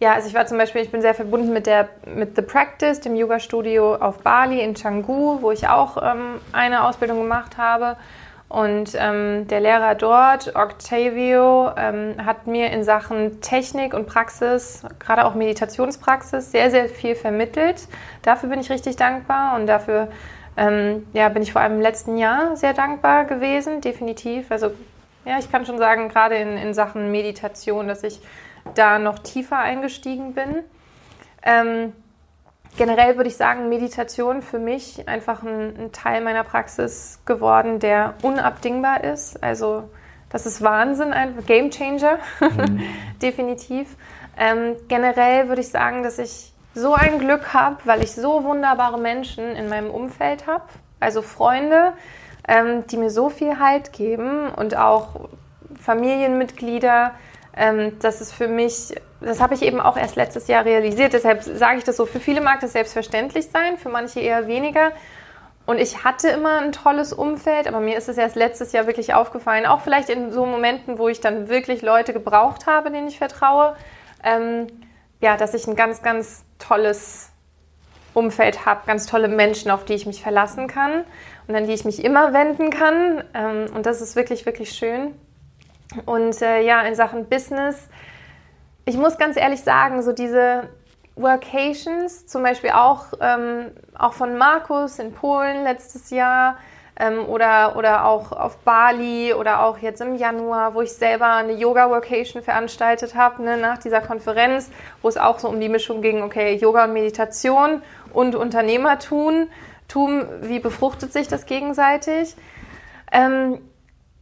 ja, 0.00 0.14
also 0.14 0.28
ich 0.28 0.34
war 0.34 0.46
zum 0.46 0.58
Beispiel, 0.58 0.82
ich 0.82 0.90
bin 0.90 1.00
sehr 1.00 1.14
verbunden 1.14 1.52
mit 1.52 1.66
der 1.66 1.88
mit 2.14 2.36
The 2.36 2.42
Practice, 2.42 3.00
dem 3.00 3.14
Yoga-Studio 3.14 3.94
auf 3.96 4.18
Bali 4.18 4.60
in 4.60 4.74
Canggu, 4.74 5.38
wo 5.40 5.50
ich 5.50 5.68
auch 5.68 5.96
ähm, 6.02 6.40
eine 6.52 6.84
Ausbildung 6.84 7.18
gemacht 7.18 7.58
habe. 7.58 7.96
Und 8.48 8.94
ähm, 8.96 9.48
der 9.48 9.60
Lehrer 9.60 9.94
dort, 9.94 10.54
Octavio, 10.54 11.70
ähm, 11.76 12.14
hat 12.24 12.46
mir 12.46 12.70
in 12.70 12.84
Sachen 12.84 13.40
Technik 13.40 13.94
und 13.94 14.06
Praxis, 14.06 14.82
gerade 15.00 15.24
auch 15.24 15.34
Meditationspraxis, 15.34 16.52
sehr, 16.52 16.70
sehr 16.70 16.88
viel 16.88 17.14
vermittelt. 17.14 17.88
Dafür 18.22 18.50
bin 18.50 18.60
ich 18.60 18.70
richtig 18.70 18.96
dankbar 18.96 19.56
und 19.56 19.66
dafür 19.66 20.08
ähm, 20.56 21.06
ja, 21.12 21.28
bin 21.28 21.42
ich 21.42 21.52
vor 21.52 21.60
allem 21.60 21.74
im 21.74 21.80
letzten 21.80 22.16
Jahr 22.16 22.56
sehr 22.56 22.74
dankbar 22.74 23.24
gewesen, 23.24 23.80
definitiv. 23.80 24.50
Also 24.50 24.70
ja, 25.24 25.38
ich 25.38 25.50
kann 25.50 25.66
schon 25.66 25.78
sagen, 25.78 26.08
gerade 26.08 26.36
in, 26.36 26.56
in 26.56 26.74
Sachen 26.74 27.10
Meditation, 27.10 27.88
dass 27.88 28.02
ich 28.02 28.20
da 28.74 28.98
noch 28.98 29.18
tiefer 29.18 29.58
eingestiegen 29.58 30.34
bin. 30.34 30.62
Ähm, 31.42 31.92
generell 32.76 33.16
würde 33.16 33.28
ich 33.28 33.36
sagen, 33.36 33.68
Meditation 33.68 34.42
für 34.42 34.58
mich 34.58 35.08
einfach 35.08 35.42
ein, 35.42 35.76
ein 35.76 35.92
Teil 35.92 36.22
meiner 36.22 36.44
Praxis 36.44 37.20
geworden, 37.24 37.78
der 37.78 38.14
unabdingbar 38.22 39.04
ist. 39.04 39.42
Also 39.42 39.90
das 40.30 40.46
ist 40.46 40.62
Wahnsinn, 40.62 41.12
ein 41.12 41.44
Game 41.46 41.70
Changer, 41.70 42.18
definitiv. 43.22 43.96
Ähm, 44.36 44.76
generell 44.88 45.48
würde 45.48 45.60
ich 45.60 45.68
sagen, 45.68 46.02
dass 46.02 46.18
ich 46.18 46.53
so 46.74 46.94
ein 46.94 47.18
Glück 47.18 47.54
habe, 47.54 47.76
weil 47.84 48.02
ich 48.02 48.12
so 48.12 48.44
wunderbare 48.44 48.98
Menschen 48.98 49.56
in 49.56 49.68
meinem 49.68 49.90
Umfeld 49.90 50.46
habe, 50.46 50.64
also 51.00 51.22
Freunde, 51.22 51.92
ähm, 52.48 52.86
die 52.88 52.96
mir 52.96 53.10
so 53.10 53.30
viel 53.30 53.58
Halt 53.58 53.92
geben 53.92 54.48
und 54.50 54.76
auch 54.76 55.28
Familienmitglieder. 55.80 57.12
Ähm, 57.56 57.98
das 58.00 58.20
ist 58.20 58.32
für 58.32 58.48
mich, 58.48 58.94
das 59.20 59.40
habe 59.40 59.54
ich 59.54 59.62
eben 59.62 59.80
auch 59.80 59.96
erst 59.96 60.16
letztes 60.16 60.48
Jahr 60.48 60.64
realisiert. 60.64 61.12
Deshalb 61.12 61.42
sage 61.42 61.78
ich 61.78 61.84
das 61.84 61.96
so. 61.96 62.06
Für 62.06 62.20
viele 62.20 62.40
mag 62.40 62.60
das 62.60 62.72
selbstverständlich 62.72 63.48
sein, 63.50 63.78
für 63.78 63.88
manche 63.88 64.20
eher 64.20 64.46
weniger. 64.46 64.92
Und 65.66 65.78
ich 65.78 66.04
hatte 66.04 66.28
immer 66.28 66.60
ein 66.60 66.72
tolles 66.72 67.12
Umfeld, 67.12 67.66
aber 67.66 67.80
mir 67.80 67.96
ist 67.96 68.08
es 68.08 68.18
erst 68.18 68.36
letztes 68.36 68.72
Jahr 68.72 68.86
wirklich 68.86 69.14
aufgefallen, 69.14 69.64
auch 69.64 69.80
vielleicht 69.80 70.10
in 70.10 70.30
so 70.30 70.44
Momenten, 70.44 70.98
wo 70.98 71.08
ich 71.08 71.20
dann 71.20 71.48
wirklich 71.48 71.80
Leute 71.80 72.12
gebraucht 72.12 72.66
habe, 72.66 72.90
denen 72.90 73.08
ich 73.08 73.16
vertraue, 73.16 73.74
ähm, 74.22 74.66
ja, 75.20 75.38
dass 75.38 75.54
ich 75.54 75.66
ein 75.66 75.74
ganz, 75.74 76.02
ganz 76.02 76.44
tolles 76.66 77.30
Umfeld 78.14 78.64
habe, 78.64 78.82
ganz 78.86 79.06
tolle 79.06 79.28
Menschen, 79.28 79.70
auf 79.70 79.84
die 79.84 79.94
ich 79.94 80.06
mich 80.06 80.22
verlassen 80.22 80.68
kann 80.68 81.04
und 81.46 81.56
an 81.56 81.66
die 81.66 81.72
ich 81.72 81.84
mich 81.84 82.04
immer 82.04 82.32
wenden 82.32 82.70
kann. 82.70 83.24
Ähm, 83.34 83.66
und 83.74 83.86
das 83.86 84.00
ist 84.00 84.16
wirklich, 84.16 84.46
wirklich 84.46 84.72
schön. 84.72 85.14
Und 86.06 86.40
äh, 86.42 86.60
ja, 86.62 86.80
in 86.82 86.94
Sachen 86.94 87.28
Business, 87.28 87.88
ich 88.84 88.96
muss 88.96 89.18
ganz 89.18 89.36
ehrlich 89.36 89.62
sagen, 89.62 90.02
so 90.02 90.12
diese 90.12 90.68
Workations, 91.16 92.26
zum 92.26 92.42
Beispiel 92.42 92.70
auch, 92.70 93.06
ähm, 93.20 93.70
auch 93.96 94.12
von 94.12 94.36
Markus 94.36 94.98
in 94.98 95.12
Polen 95.12 95.64
letztes 95.64 96.10
Jahr 96.10 96.56
ähm, 96.96 97.26
oder, 97.26 97.76
oder 97.76 98.04
auch 98.06 98.32
auf 98.32 98.58
Bali 98.58 99.34
oder 99.34 99.64
auch 99.64 99.78
jetzt 99.78 100.00
im 100.00 100.16
Januar, 100.16 100.74
wo 100.74 100.82
ich 100.82 100.92
selber 100.92 101.32
eine 101.34 101.52
Yoga-Workation 101.52 102.42
veranstaltet 102.42 103.14
habe, 103.14 103.42
ne, 103.42 103.56
nach 103.56 103.78
dieser 103.78 104.00
Konferenz, 104.00 104.70
wo 105.02 105.08
es 105.08 105.16
auch 105.16 105.38
so 105.38 105.48
um 105.48 105.60
die 105.60 105.68
Mischung 105.68 106.02
ging, 106.02 106.22
okay, 106.22 106.54
Yoga 106.56 106.84
und 106.84 106.92
Meditation 106.92 107.82
und 108.12 108.34
Unternehmertum, 108.36 109.48
Tum, 109.88 110.24
wie 110.40 110.60
befruchtet 110.60 111.12
sich 111.12 111.28
das 111.28 111.46
gegenseitig? 111.46 112.34
Ähm, 113.12 113.58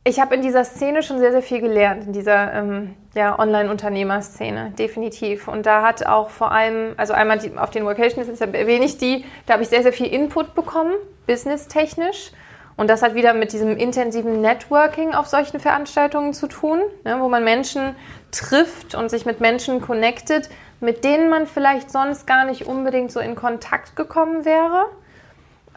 ich 0.04 0.18
habe 0.18 0.34
in 0.34 0.42
dieser 0.42 0.64
Szene 0.64 1.02
schon 1.04 1.18
sehr, 1.18 1.30
sehr 1.30 1.42
viel 1.42 1.60
gelernt, 1.60 2.06
in 2.06 2.12
dieser 2.12 2.52
ähm, 2.54 2.96
ja, 3.14 3.38
Online-Unternehmer-Szene, 3.38 4.72
definitiv. 4.76 5.46
Und 5.46 5.64
da 5.64 5.82
hat 5.82 6.04
auch 6.06 6.30
vor 6.30 6.50
allem, 6.50 6.94
also 6.96 7.12
einmal 7.12 7.38
die, 7.38 7.56
auf 7.56 7.70
den 7.70 7.84
Vocations, 7.84 8.26
deshalb 8.26 8.56
erwähne 8.56 8.84
ich 8.84 8.98
die, 8.98 9.24
da 9.46 9.54
habe 9.54 9.62
ich 9.62 9.68
sehr, 9.68 9.82
sehr 9.82 9.92
viel 9.92 10.08
Input 10.08 10.54
bekommen, 10.54 10.92
businesstechnisch. 11.28 12.32
Und 12.82 12.88
das 12.88 13.00
hat 13.00 13.14
wieder 13.14 13.32
mit 13.32 13.52
diesem 13.52 13.76
intensiven 13.76 14.40
Networking 14.40 15.14
auf 15.14 15.28
solchen 15.28 15.60
Veranstaltungen 15.60 16.34
zu 16.34 16.48
tun, 16.48 16.80
ne, 17.04 17.20
wo 17.20 17.28
man 17.28 17.44
Menschen 17.44 17.94
trifft 18.32 18.96
und 18.96 19.08
sich 19.08 19.24
mit 19.24 19.38
Menschen 19.38 19.80
connectet, 19.80 20.50
mit 20.80 21.04
denen 21.04 21.30
man 21.30 21.46
vielleicht 21.46 21.92
sonst 21.92 22.26
gar 22.26 22.44
nicht 22.44 22.66
unbedingt 22.66 23.12
so 23.12 23.20
in 23.20 23.36
Kontakt 23.36 23.94
gekommen 23.94 24.44
wäre. 24.44 24.86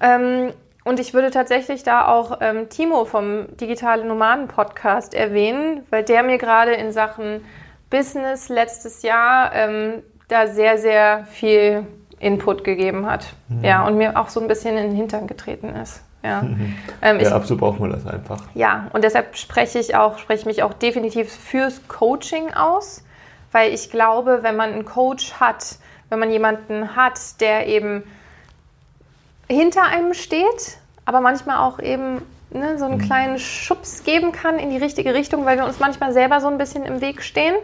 Ähm, 0.02 0.52
und 0.84 1.00
ich 1.00 1.14
würde 1.14 1.30
tatsächlich 1.30 1.84
da 1.84 2.08
auch 2.08 2.40
ähm, 2.42 2.70
Timo 2.70 3.06
vom 3.06 3.56
Digitale 3.58 4.04
Nomaden 4.04 4.48
Podcast 4.48 5.14
erwähnen, 5.14 5.86
weil 5.92 6.02
der 6.02 6.24
mir 6.24 6.40
gerade 6.40 6.72
in 6.72 6.92
Sachen 6.92 7.46
Business 7.92 8.50
letztes 8.50 9.04
Jahr 9.04 9.54
ähm, 9.54 10.02
da 10.28 10.48
sehr, 10.48 10.80
sehr 10.80 11.26
viel 11.26 11.86
Input 12.18 12.64
gegeben 12.64 13.06
hat. 13.06 13.28
Mhm. 13.48 13.64
Ja, 13.64 13.86
und 13.86 13.96
mir 13.96 14.20
auch 14.20 14.30
so 14.30 14.40
ein 14.40 14.48
bisschen 14.48 14.76
in 14.76 14.88
den 14.88 14.96
Hintern 14.96 15.28
getreten 15.28 15.70
ist. 15.70 16.02
Ja, 16.26 16.44
ähm, 17.02 17.18
ich, 17.20 17.24
Ja, 17.24 17.36
ab 17.36 17.46
so 17.46 17.56
braucht 17.56 17.80
man 17.80 17.92
das 17.92 18.06
einfach. 18.08 18.42
ja, 18.56 18.88
und 18.94 19.04
deshalb 19.04 19.38
spreche 19.38 19.80
ich 19.80 19.96
auch, 19.96 20.18
spreche 20.18 20.46
mich 20.48 20.64
auch 20.64 20.74
definitiv 20.74 21.32
fürs 21.32 21.88
Coaching 21.88 22.54
aus, 22.54 23.04
weil 23.52 23.74
ich 23.74 23.92
glaube, 23.92 24.40
wenn 24.42 24.56
man 24.56 24.74
einen 24.74 24.86
Coach 24.86 25.34
hat, 25.40 25.78
wenn 26.10 26.20
man 26.20 26.32
jemanden 26.32 26.96
hat, 26.96 27.40
der 27.42 27.68
eben 27.68 28.04
hinter 29.48 29.84
einem 29.84 30.14
steht, 30.14 30.78
aber 31.06 31.22
manchmal 31.22 31.58
auch 31.58 31.80
eben 31.80 32.22
ne, 32.50 32.78
so 32.78 32.86
einen 32.86 33.00
kleinen 33.00 33.38
Schubs 33.38 34.04
geben 34.04 34.32
kann 34.32 34.58
in 34.58 34.70
die 34.70 34.78
richtige 34.78 35.14
Richtung, 35.14 35.46
weil 35.46 35.58
wir 35.58 35.66
uns 35.66 35.80
manchmal 35.80 36.14
selber 36.14 36.42
so 36.42 36.48
ein 36.48 36.58
bisschen 36.58 36.84
im 36.84 37.02
Weg 37.02 37.22
stehen, 37.22 37.56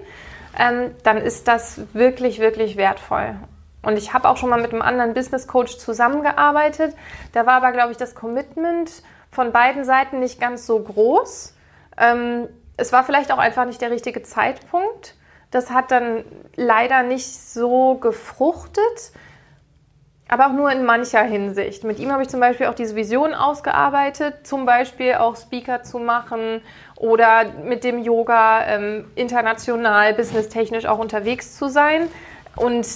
ähm, 0.57 0.91
dann 1.03 1.17
ist 1.17 1.47
das 1.47 1.81
wirklich, 1.93 2.39
wirklich 2.39 2.77
wertvoll. 2.77 3.35
Und 3.83 3.97
ich 3.97 4.13
habe 4.13 4.29
auch 4.29 4.37
schon 4.37 4.49
mal 4.49 4.61
mit 4.61 4.71
einem 4.71 4.81
anderen 4.81 5.13
Business 5.13 5.47
Coach 5.47 5.77
zusammengearbeitet. 5.77 6.95
Da 7.33 7.45
war 7.45 7.53
aber, 7.55 7.71
glaube 7.71 7.91
ich, 7.91 7.97
das 7.97 8.13
Commitment 8.13 8.91
von 9.31 9.51
beiden 9.51 9.83
Seiten 9.83 10.19
nicht 10.19 10.39
ganz 10.39 10.67
so 10.67 10.79
groß. 10.79 11.55
Ähm, 11.97 12.47
es 12.77 12.91
war 12.93 13.03
vielleicht 13.03 13.31
auch 13.31 13.37
einfach 13.37 13.65
nicht 13.65 13.81
der 13.81 13.91
richtige 13.91 14.21
Zeitpunkt. 14.23 15.15
Das 15.49 15.71
hat 15.71 15.91
dann 15.91 16.23
leider 16.55 17.03
nicht 17.03 17.27
so 17.27 17.95
gefruchtet. 17.95 19.11
aber 20.29 20.47
auch 20.47 20.53
nur 20.53 20.71
in 20.71 20.85
mancher 20.85 21.23
Hinsicht. 21.23 21.83
Mit 21.83 21.99
ihm 21.99 22.09
habe 22.09 22.23
ich 22.23 22.29
zum 22.29 22.39
Beispiel 22.39 22.67
auch 22.67 22.73
diese 22.73 22.95
Vision 22.95 23.33
ausgearbeitet, 23.33 24.47
zum 24.47 24.65
Beispiel 24.65 25.15
auch 25.15 25.35
Speaker 25.35 25.83
zu 25.83 25.99
machen 25.99 26.61
oder 26.95 27.51
mit 27.65 27.83
dem 27.83 28.01
Yoga 28.01 28.65
ähm, 28.65 29.11
international, 29.15 30.13
businesstechnisch 30.13 30.85
auch 30.85 30.99
unterwegs 30.99 31.57
zu 31.57 31.67
sein. 31.67 32.07
Und 32.55 32.87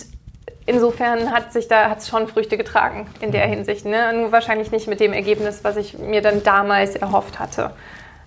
insofern 0.66 1.32
hat 1.32 1.54
sich 1.54 1.68
da 1.68 1.90
hat's 1.90 2.08
schon 2.08 2.28
Früchte 2.28 2.58
getragen 2.58 3.08
in 3.22 3.32
der 3.32 3.48
mhm. 3.48 3.52
Hinsicht. 3.54 3.86
Ne? 3.86 4.14
Nur 4.14 4.32
wahrscheinlich 4.32 4.72
nicht 4.72 4.88
mit 4.88 5.00
dem 5.00 5.14
Ergebnis, 5.14 5.64
was 5.64 5.78
ich 5.78 5.98
mir 5.98 6.22
dann 6.22 6.44
damals 6.44 6.96
erhofft 6.96 7.40
hatte. 7.40 7.72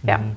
Ja, 0.02 0.18
mhm. 0.18 0.36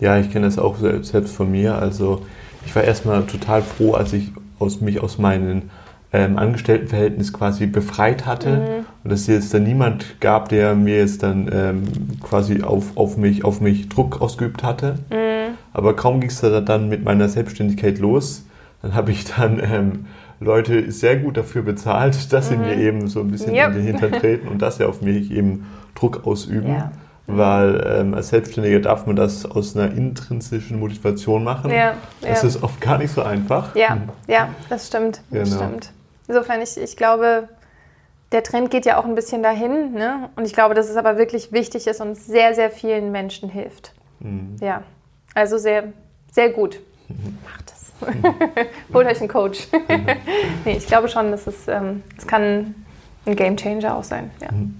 ja 0.00 0.18
ich 0.18 0.30
kenne 0.30 0.46
das 0.46 0.58
auch 0.58 0.76
selbst 0.78 1.34
von 1.34 1.50
mir. 1.50 1.76
Also 1.76 2.22
ich 2.64 2.74
war 2.74 2.84
erstmal 2.84 3.24
total 3.24 3.62
froh, 3.62 3.94
als 3.94 4.12
ich 4.12 4.32
aus, 4.58 4.80
mich 4.80 5.00
aus 5.00 5.18
meinen 5.18 5.70
ähm, 6.12 6.38
Angestelltenverhältnis 6.38 7.32
quasi 7.32 7.66
befreit 7.66 8.26
hatte 8.26 8.50
mhm. 8.50 8.86
und 9.02 9.12
dass 9.12 9.22
es 9.22 9.26
jetzt 9.28 9.54
dann 9.54 9.64
niemand 9.64 10.20
gab, 10.20 10.50
der 10.50 10.74
mir 10.74 10.98
jetzt 10.98 11.22
dann 11.22 11.50
ähm, 11.52 11.84
quasi 12.20 12.62
auf, 12.62 12.96
auf, 12.96 13.16
mich, 13.16 13.44
auf 13.44 13.60
mich 13.60 13.88
Druck 13.88 14.20
ausgeübt 14.20 14.62
hatte. 14.62 14.96
Mhm. 15.10 15.56
Aber 15.72 15.96
kaum 15.96 16.20
ging 16.20 16.28
es 16.28 16.40
dann 16.40 16.88
mit 16.88 17.02
meiner 17.02 17.28
Selbstständigkeit 17.28 17.98
los, 17.98 18.44
dann 18.82 18.94
habe 18.94 19.10
ich 19.10 19.24
dann 19.24 19.60
ähm, 19.62 20.06
Leute 20.44 20.90
sehr 20.90 21.16
gut 21.16 21.36
dafür 21.36 21.62
bezahlt, 21.62 22.32
dass 22.32 22.48
sie 22.48 22.56
mir 22.56 22.76
mhm. 22.76 22.82
eben 22.82 23.08
so 23.08 23.20
ein 23.20 23.30
bisschen 23.30 23.54
yep. 23.54 23.68
in 23.68 23.74
den 23.74 23.82
Hintern 23.82 24.12
treten 24.12 24.48
und 24.48 24.60
dass 24.60 24.76
sie 24.76 24.84
auf 24.84 25.02
mich 25.02 25.30
eben 25.30 25.66
Druck 25.94 26.26
ausüben. 26.26 26.68
Ja. 26.72 26.92
Weil 27.28 27.84
ähm, 27.86 28.14
als 28.14 28.28
Selbstständiger 28.28 28.80
darf 28.80 29.06
man 29.06 29.14
das 29.14 29.46
aus 29.46 29.76
einer 29.76 29.94
intrinsischen 29.94 30.80
Motivation 30.80 31.44
machen. 31.44 31.70
Ja, 31.70 31.94
das 32.20 32.42
ja. 32.42 32.48
ist 32.48 32.62
oft 32.62 32.80
gar 32.80 32.98
nicht 32.98 33.14
so 33.14 33.22
einfach. 33.22 33.74
Ja, 33.76 33.98
ja 34.26 34.48
das 34.68 34.88
stimmt. 34.88 35.22
Das 35.30 35.50
genau. 35.50 35.62
stimmt. 35.62 35.92
Insofern, 36.26 36.60
ich, 36.60 36.76
ich 36.76 36.96
glaube, 36.96 37.48
der 38.32 38.42
Trend 38.42 38.70
geht 38.70 38.86
ja 38.86 38.98
auch 38.98 39.04
ein 39.04 39.14
bisschen 39.14 39.42
dahin. 39.42 39.92
Ne? 39.92 40.30
Und 40.36 40.46
ich 40.46 40.52
glaube, 40.52 40.74
dass 40.74 40.88
es 40.88 40.96
aber 40.96 41.16
wirklich 41.16 41.52
wichtig 41.52 41.86
ist 41.86 42.00
und 42.00 42.16
sehr, 42.16 42.54
sehr 42.54 42.70
vielen 42.70 43.12
Menschen 43.12 43.48
hilft. 43.48 43.92
Mhm. 44.20 44.56
Ja, 44.60 44.82
also 45.34 45.58
sehr, 45.58 45.92
sehr 46.32 46.50
gut. 46.50 46.80
Mhm. 47.08 47.38
Macht 47.44 47.72
es. 47.74 47.81
Holt 48.94 49.06
euch 49.06 49.20
einen 49.20 49.28
Coach. 49.28 49.68
Mhm. 49.72 50.06
nee, 50.64 50.76
ich 50.76 50.86
glaube 50.86 51.08
schon, 51.08 51.30
dass 51.30 51.46
es, 51.46 51.68
ähm, 51.68 52.02
es 52.16 52.26
kann 52.26 52.74
ein 53.26 53.36
Game 53.36 53.56
Changer 53.56 53.96
auch 53.96 54.04
sein. 54.04 54.30
Ja. 54.40 54.52
Mhm. 54.52 54.74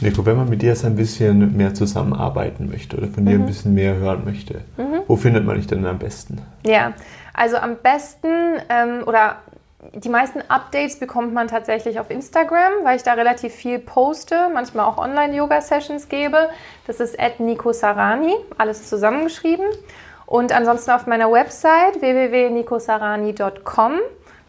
Nico, 0.00 0.24
wenn 0.24 0.36
man 0.36 0.48
mit 0.48 0.62
dir 0.62 0.68
jetzt 0.68 0.84
ein 0.84 0.94
bisschen 0.94 1.56
mehr 1.56 1.74
zusammenarbeiten 1.74 2.68
möchte 2.68 2.96
oder 2.96 3.08
von 3.08 3.26
dir 3.26 3.34
mhm. 3.34 3.42
ein 3.42 3.46
bisschen 3.46 3.74
mehr 3.74 3.96
hören 3.96 4.24
möchte, 4.24 4.62
mhm. 4.76 5.00
wo 5.08 5.16
findet 5.16 5.44
man 5.44 5.56
dich 5.56 5.66
denn 5.66 5.84
am 5.86 5.98
besten? 5.98 6.40
Ja, 6.64 6.92
also 7.34 7.56
am 7.56 7.76
besten 7.82 8.28
ähm, 8.68 9.02
oder 9.06 9.38
die 9.94 10.08
meisten 10.08 10.40
Updates 10.48 10.98
bekommt 10.98 11.32
man 11.32 11.48
tatsächlich 11.48 11.98
auf 11.98 12.10
Instagram, 12.10 12.72
weil 12.84 12.96
ich 12.96 13.02
da 13.02 13.14
relativ 13.14 13.52
viel 13.52 13.78
poste, 13.78 14.50
manchmal 14.52 14.86
auch 14.86 14.98
Online-Yoga-Sessions 14.98 16.08
gebe. 16.08 16.48
Das 16.86 17.00
ist 17.00 17.18
at 17.18 17.40
Nico 17.40 17.72
Sarani, 17.72 18.34
alles 18.56 18.88
zusammengeschrieben. 18.88 19.66
Und 20.28 20.52
ansonsten 20.52 20.90
auf 20.90 21.06
meiner 21.06 21.32
Website 21.32 22.02
www.nicosarani.com, 22.02 23.92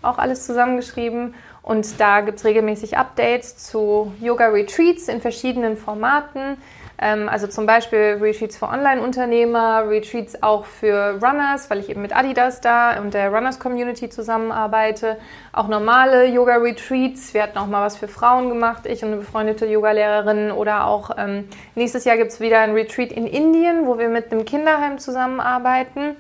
auch 0.02 0.18
alles 0.18 0.46
zusammengeschrieben. 0.46 1.36
Und 1.62 2.02
da 2.02 2.20
gibt 2.20 2.40
es 2.40 2.44
regelmäßig 2.44 2.98
Updates 2.98 3.56
zu 3.56 4.12
Yoga-Retreats 4.20 5.08
in 5.08 5.22
verschiedenen 5.22 5.78
Formaten. 5.78 6.58
Ähm, 7.02 7.30
also 7.30 7.48
zum 7.48 7.66
Beispiel 7.66 8.18
Retreats 8.20 8.58
für 8.58 8.68
Online-Unternehmer, 8.68 9.86
Retreats 9.88 10.44
auch 10.44 10.66
für 10.66 11.20
Runners, 11.22 11.70
weil 11.70 11.80
ich 11.80 11.90
eben 11.90 12.02
mit 12.02 12.16
Adidas 12.16 12.60
da 12.60 13.00
und 13.00 13.14
der 13.14 13.34
Runners-Community 13.34 14.10
zusammenarbeite. 14.10 15.18
Auch 15.54 15.68
normale 15.68 16.26
Yoga-Retreats. 16.26 17.34
Wir 17.34 17.44
hatten 17.44 17.58
auch 17.58 17.68
mal 17.68 17.86
was 17.86 17.96
für 17.98 18.08
Frauen 18.08 18.50
gemacht, 18.50 18.86
ich 18.86 19.02
und 19.04 19.10
eine 19.10 19.18
befreundete 19.18 19.66
Yogalehrerin. 19.66 20.52
Oder 20.52 20.86
auch 20.86 21.12
ähm, 21.18 21.48
nächstes 21.76 22.04
Jahr 22.04 22.18
gibt 22.18 22.32
es 22.32 22.40
wieder 22.40 22.60
ein 22.60 22.74
Retreat 22.74 23.12
in 23.12 23.26
Indien, 23.26 23.88
wo 23.88 23.98
wir 23.98 24.10
mit 24.10 24.32
einem 24.32 24.44
Kinderheim 24.44 25.00
zusammenarbeiten. 25.00 26.18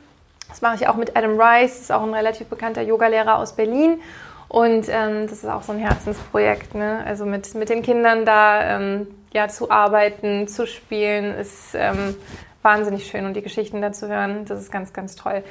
Das 0.47 0.61
mache 0.61 0.75
ich 0.75 0.87
auch 0.87 0.95
mit 0.95 1.15
Adam 1.15 1.39
Rice, 1.39 1.73
das 1.73 1.81
ist 1.81 1.91
auch 1.91 2.01
ein 2.01 2.13
relativ 2.13 2.47
bekannter 2.47 2.81
Yogalehrer 2.81 3.37
aus 3.37 3.53
Berlin. 3.53 4.01
Und 4.47 4.87
ähm, 4.89 5.27
das 5.27 5.43
ist 5.43 5.45
auch 5.45 5.61
so 5.61 5.73
ein 5.73 5.77
Herzensprojekt. 5.77 6.73
Ne? 6.73 7.03
Also 7.05 7.25
mit, 7.25 7.53
mit 7.53 7.69
den 7.69 7.83
Kindern 7.83 8.25
da 8.25 8.77
ähm, 8.77 9.07
ja, 9.33 9.47
zu 9.47 9.71
arbeiten, 9.71 10.47
zu 10.47 10.65
spielen, 10.65 11.33
ist 11.35 11.75
ähm, 11.75 12.15
wahnsinnig 12.61 13.07
schön 13.07 13.25
und 13.25 13.35
die 13.35 13.41
Geschichten 13.41 13.81
dazu 13.81 14.07
hören, 14.07 14.45
das 14.45 14.61
ist 14.61 14.71
ganz, 14.71 14.93
ganz 14.93 15.15
toll. 15.15 15.43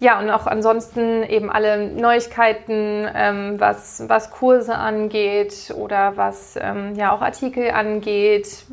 Ja, 0.00 0.18
und 0.18 0.30
auch 0.30 0.46
ansonsten 0.46 1.22
eben 1.24 1.50
alle 1.50 1.90
Neuigkeiten, 1.90 3.06
ähm, 3.14 3.60
was, 3.60 4.02
was 4.08 4.30
Kurse 4.30 4.74
angeht 4.74 5.74
oder 5.76 6.16
was 6.16 6.56
ähm, 6.58 6.94
ja 6.94 7.12
auch 7.12 7.20
Artikel 7.20 7.70
angeht, 7.70 8.64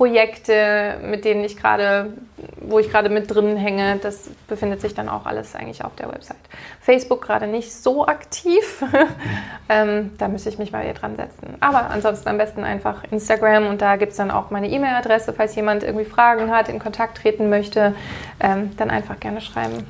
Projekte, 0.00 0.96
mit 1.04 1.26
denen 1.26 1.44
ich 1.44 1.58
gerade, 1.58 2.14
wo 2.58 2.78
ich 2.78 2.90
gerade 2.90 3.10
mit 3.10 3.30
drin 3.30 3.58
hänge, 3.58 3.98
das 4.00 4.30
befindet 4.48 4.80
sich 4.80 4.94
dann 4.94 5.10
auch 5.10 5.26
alles 5.26 5.54
eigentlich 5.54 5.84
auf 5.84 5.94
der 5.94 6.10
Website. 6.10 6.38
Facebook 6.80 7.20
gerade 7.20 7.46
nicht 7.46 7.70
so 7.70 8.06
aktiv. 8.06 8.82
ähm, 9.68 10.12
da 10.16 10.28
müsste 10.28 10.48
ich 10.48 10.58
mich 10.58 10.72
mal 10.72 10.84
wieder 10.84 10.94
dran 10.94 11.16
setzen. 11.16 11.54
Aber 11.60 11.90
ansonsten 11.90 12.30
am 12.30 12.38
besten 12.38 12.64
einfach 12.64 13.04
Instagram 13.10 13.66
und 13.66 13.82
da 13.82 13.96
gibt 13.96 14.12
es 14.12 14.16
dann 14.16 14.30
auch 14.30 14.48
meine 14.48 14.70
E-Mail-Adresse, 14.70 15.34
falls 15.34 15.54
jemand 15.54 15.82
irgendwie 15.82 16.06
Fragen 16.06 16.50
hat, 16.50 16.70
in 16.70 16.78
Kontakt 16.78 17.18
treten 17.18 17.50
möchte, 17.50 17.94
ähm, 18.40 18.74
dann 18.78 18.88
einfach 18.88 19.20
gerne 19.20 19.42
schreiben. 19.42 19.86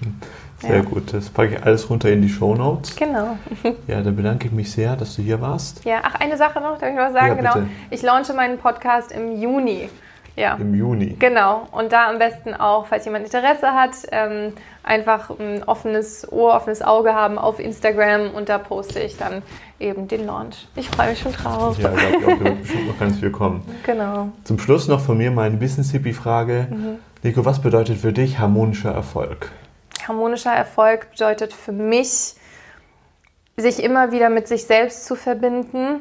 Sehr 0.61 0.77
ja. 0.77 0.83
gut, 0.83 1.13
das 1.13 1.31
packe 1.31 1.55
ich 1.57 1.63
alles 1.63 1.89
runter 1.89 2.11
in 2.11 2.23
die 2.23 2.29
Show 2.29 2.55
Notes. 2.55 2.95
Genau. 2.97 3.37
Ja, 3.87 4.03
dann 4.03 4.15
bedanke 4.15 4.47
ich 4.47 4.53
mich 4.53 4.71
sehr, 4.71 4.95
dass 4.97 5.17
du 5.17 5.23
hier 5.23 5.41
warst. 5.41 5.85
Ja, 5.85 6.01
ach, 6.03 6.17
eine 6.17 6.37
Sache 6.37 6.61
noch, 6.61 6.79
darf 6.79 6.91
ich 6.91 6.97
noch 6.97 7.13
sagen? 7.13 7.43
Ja, 7.43 7.53
genau. 7.53 7.69
Ich 7.91 8.03
launche 8.03 8.35
meinen 8.35 8.59
Podcast 8.59 9.13
im 9.13 9.41
Juni. 9.41 9.89
Ja. 10.37 10.55
Im 10.55 10.75
Juni. 10.75 11.17
Genau. 11.19 11.67
Und 11.73 11.93
da 11.93 12.09
am 12.09 12.19
besten 12.19 12.55
auch, 12.55 12.87
falls 12.87 13.05
jemand 13.05 13.25
Interesse 13.25 13.73
hat, 13.73 13.91
ähm, 14.13 14.53
einfach 14.83 15.31
ein 15.31 15.65
offenes 15.65 16.31
Ohr, 16.31 16.55
offenes 16.55 16.83
Auge 16.83 17.15
haben 17.15 17.39
auf 17.39 17.59
Instagram 17.59 18.31
und 18.31 18.49
da 18.49 18.59
poste 18.59 19.01
ich 19.01 19.17
dann 19.17 19.43
eben 19.79 20.09
den 20.09 20.27
Launch. 20.27 20.69
Ich 20.77 20.89
freue 20.89 21.11
mich 21.11 21.21
schon 21.21 21.33
drauf. 21.33 21.79
Ja, 21.79 21.91
glaube 21.91 22.17
ich 22.19 22.27
auch, 22.27 22.39
da 22.39 22.41
wird 22.45 22.63
bestimmt 22.63 22.87
noch 22.89 22.99
ganz 22.99 23.19
viel 23.19 23.31
kommen. 23.31 23.63
Genau. 23.85 24.29
Zum 24.45 24.59
Schluss 24.59 24.89
noch 24.89 25.01
von 25.01 25.19
mir 25.19 25.31
meine 25.31 25.57
Business-Hippie-Frage. 25.57 26.69
Mhm. 26.71 26.99
Nico, 27.23 27.45
was 27.45 27.61
bedeutet 27.61 27.99
für 27.99 28.13
dich 28.13 28.39
harmonischer 28.39 28.93
Erfolg? 28.93 29.51
Harmonischer 30.11 30.53
Erfolg 30.53 31.11
bedeutet 31.13 31.53
für 31.53 31.73
mich, 31.73 32.35
sich 33.57 33.83
immer 33.83 34.11
wieder 34.11 34.29
mit 34.29 34.49
sich 34.49 34.65
selbst 34.65 35.07
zu 35.07 35.15
verbinden, 35.15 36.01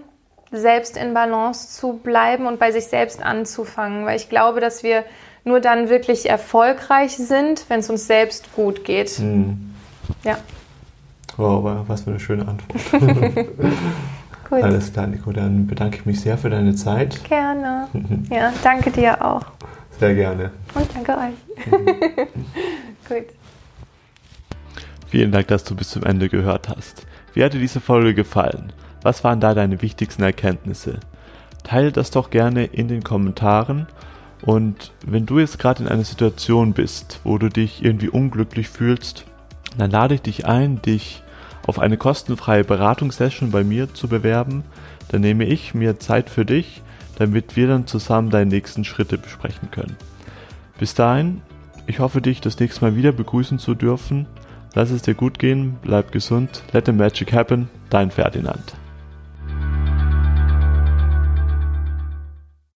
selbst 0.52 0.98
in 0.98 1.14
Balance 1.14 1.70
zu 1.80 1.94
bleiben 1.94 2.48
und 2.48 2.60
bei 2.60 2.72
sich 2.72 2.88
selbst 2.88 3.22
anzufangen, 3.24 4.06
weil 4.06 4.16
ich 4.16 4.30
glaube, 4.30 4.62
dass 4.62 4.82
wir 4.82 5.04
nur 5.44 5.60
dann 5.60 5.90
wirklich 5.90 6.28
erfolgreich 6.30 7.18
sind, 7.18 7.66
wenn 7.70 7.82
es 7.82 7.90
uns 7.90 8.08
selbst 8.08 8.54
gut 8.56 8.84
geht. 8.84 9.20
Mhm. 9.20 9.76
Ja. 10.24 10.38
Wow, 11.38 11.86
was 11.88 12.02
für 12.02 12.10
eine 12.10 12.20
schöne 12.20 12.48
Antwort. 12.48 13.04
Gut. 14.50 14.64
Alles 14.64 14.92
klar, 14.92 15.06
Nico. 15.06 15.32
Dann 15.32 15.68
bedanke 15.68 15.98
ich 15.98 16.06
mich 16.06 16.20
sehr 16.20 16.38
für 16.38 16.50
deine 16.50 16.74
Zeit. 16.76 17.24
Gerne. 17.26 17.88
Ja, 18.32 18.52
danke 18.64 18.90
dir 18.90 19.24
auch. 19.24 19.44
Sehr 20.00 20.16
gerne. 20.16 20.52
Und 20.74 20.88
danke 20.96 21.12
euch. 21.12 21.66
Gut. 23.08 23.39
Vielen 25.10 25.32
Dank, 25.32 25.48
dass 25.48 25.64
du 25.64 25.76
bis 25.76 25.90
zum 25.90 26.04
Ende 26.04 26.30
gehört 26.30 26.70
hast. 26.70 27.08
Wie 27.34 27.44
hat 27.44 27.54
dir 27.54 27.60
diese 27.60 27.80
Folge 27.80 28.14
gefallen? 28.14 28.72
Was 29.02 29.24
waren 29.24 29.40
da 29.40 29.56
deine 29.56 29.82
wichtigsten 29.82 30.22
Erkenntnisse? 30.22 31.00
Teile 31.64 31.92
das 31.92 32.12
doch 32.12 32.30
gerne 32.30 32.66
in 32.66 32.88
den 32.88 33.04
Kommentaren. 33.04 33.88
Und 34.44 34.92
wenn 35.04 35.26
du 35.26 35.40
jetzt 35.40 35.58
gerade 35.58 35.82
in 35.82 35.90
einer 35.90 36.04
Situation 36.04 36.74
bist, 36.74 37.22
wo 37.24 37.40
du 37.40 37.50
dich 37.50 37.84
irgendwie 37.84 38.10
unglücklich 38.10 38.70
fühlst, 38.70 39.26
dann 39.80 39.90
lade 39.90 40.14
ich 40.14 40.22
dich 40.22 40.46
ein, 40.46 40.80
dich 40.82 41.24
auf 41.66 41.80
eine 41.80 41.98
kostenfreie 41.98 42.64
Beratungssession 42.64 43.50
bei 43.50 43.64
mir 43.64 43.92
zu 43.92 44.08
bewerben. 44.08 44.64
Dann 45.08 45.22
nehme 45.22 45.46
ich 45.46 45.74
mir 45.74 46.00
Zeit 46.00 46.30
für 46.30 46.46
dich, 46.46 46.84
damit 47.18 47.56
wir 47.56 47.68
dann 47.68 47.88
zusammen 47.88 48.30
deine 48.30 48.52
nächsten 48.52 48.86
Schritte 48.86 49.18
besprechen 49.18 49.72
können. 49.72 49.96
Bis 50.78 50.94
dahin, 50.94 51.42
ich 51.88 52.00
hoffe 52.00 52.22
dich 52.22 52.42
das 52.42 52.60
nächste 52.60 52.86
Mal 52.86 52.96
wieder 52.96 53.12
begrüßen 53.12 53.58
zu 53.58 53.74
dürfen. 53.74 54.28
Lass 54.76 54.92
es 54.92 55.02
dir 55.02 55.16
gut 55.16 55.40
gehen, 55.40 55.78
bleib 55.82 56.12
gesund, 56.12 56.64
let 56.74 56.86
the 56.86 56.92
magic 56.92 57.34
happen, 57.34 57.70
dein 57.90 58.12
Ferdinand. 58.12 58.79